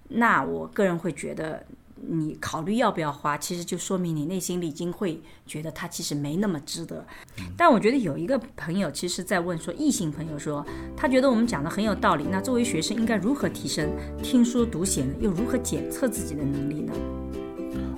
[0.07, 1.65] 那我个人会觉得，
[2.07, 7.03] 你考虑要不要花，其实就说明你内心里已经会觉得它其实没那么值得。
[7.57, 10.65] 但我觉得有一个朋友其实在问说，异性朋友说，
[10.95, 12.25] 他觉得我们讲的很有道理。
[12.29, 13.89] 那作为学生应该如何提升
[14.21, 15.13] 听说读写呢？
[15.19, 16.93] 又如何检测自己的能力呢？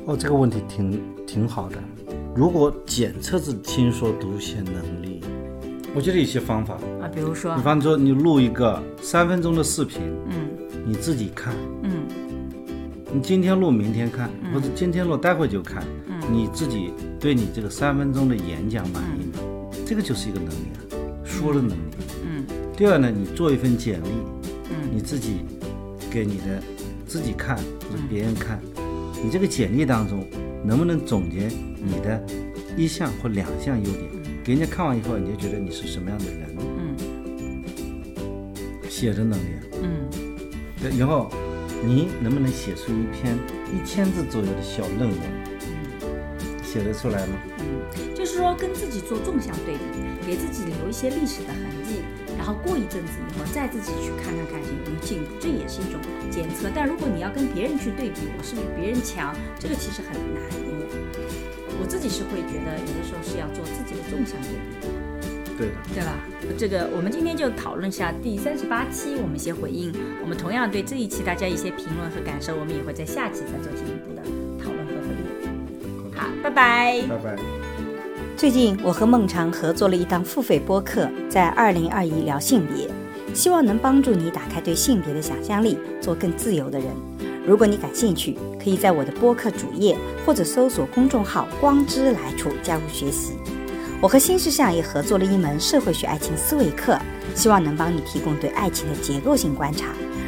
[0.05, 1.77] 哦，这个问题挺挺好的。
[2.33, 5.21] 如果检测自己听说读写能力，
[5.93, 10.49] 我觉得有些方法啊，比如说比，方说你录一个三分钟的视频，嗯
[10.87, 11.53] 你自己看，
[11.83, 12.07] 嗯。
[13.13, 15.83] 你今天录明天看，或者今天录待会就看，
[16.31, 19.43] 你自己对你这个三分钟的演讲满意吗？
[19.85, 20.79] 这个就是一个能力啊，
[21.25, 21.81] 说的能力。
[22.25, 22.45] 嗯。
[22.77, 24.07] 第二呢，你做一份简历，
[24.69, 24.89] 嗯。
[24.93, 25.41] 你自己
[26.09, 26.63] 给你的
[27.05, 28.61] 自己看或者别人看，
[29.21, 30.25] 你这个简历当中
[30.63, 31.49] 能不能总结
[31.83, 32.23] 你的
[32.77, 34.03] 一项或两项优点，
[34.41, 36.55] 给人家看完以后，你就觉得你是什么样的人？
[36.59, 36.95] 嗯。
[38.89, 39.43] 写的能力
[40.89, 41.29] 以，后
[41.83, 43.37] 你能不能写出一篇
[43.73, 45.19] 一千字左右的小论文？
[46.63, 47.35] 写得出来吗？
[47.59, 52.01] 嗯，就是说跟自己做纵向对比，给自己留一些历史的痕迹，
[52.37, 55.99] 然后过一阵子以后再自己去看看看有没有进步，这也是一种
[56.29, 56.69] 检测。
[56.75, 60.85] 但如果你要跟别人去对比，我是比别人强，这个其实很难，因为
[61.79, 64.87] 我自己是会觉得有的时候是要做自己的纵向对比。
[65.57, 65.73] 对的。
[65.93, 66.13] 对吧？
[66.57, 69.91] 这个我们今天就讨论一下第三十八期，我们一些回应。
[70.21, 74.21] 我们同样对这一期大家一些评论和感受，我们也会在下期再做进一步的
[74.63, 76.11] 讨论和回应。
[76.15, 77.01] 好，拜拜。
[77.09, 77.37] 拜拜。
[78.37, 82.87] 最近我和孟尝合作了一档付费播客，在二零二一聊性别，
[83.33, 86.87] 希望能帮助你打开对性别的想象力，做更自由的人。
[87.47, 93.33] 如果你感兴趣，可以在我的播客主页或者搜索公众号“光之来处”加入学习。
[93.99, 96.99] 我和新事项也合作了一门社会学爱情思维课，
[97.33, 99.87] 希望能帮你提供对爱情的结构性观察。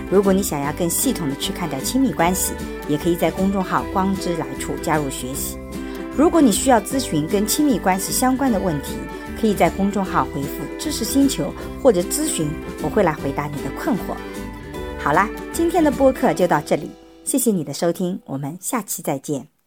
[0.09, 2.53] 如果你想要更系统的去看待亲密关系，
[2.87, 5.55] 也可以在公众号“光之来处”加入学习。
[6.17, 8.95] 如果你需要咨询跟亲密关系相关的问题，
[9.39, 12.49] 可以在公众号回复“知识星球”或者咨询，
[12.81, 14.15] 我会来回答你的困惑。
[14.97, 16.89] 好啦，今天的播客就到这里，
[17.23, 19.58] 谢谢你的收听，我们下期再见。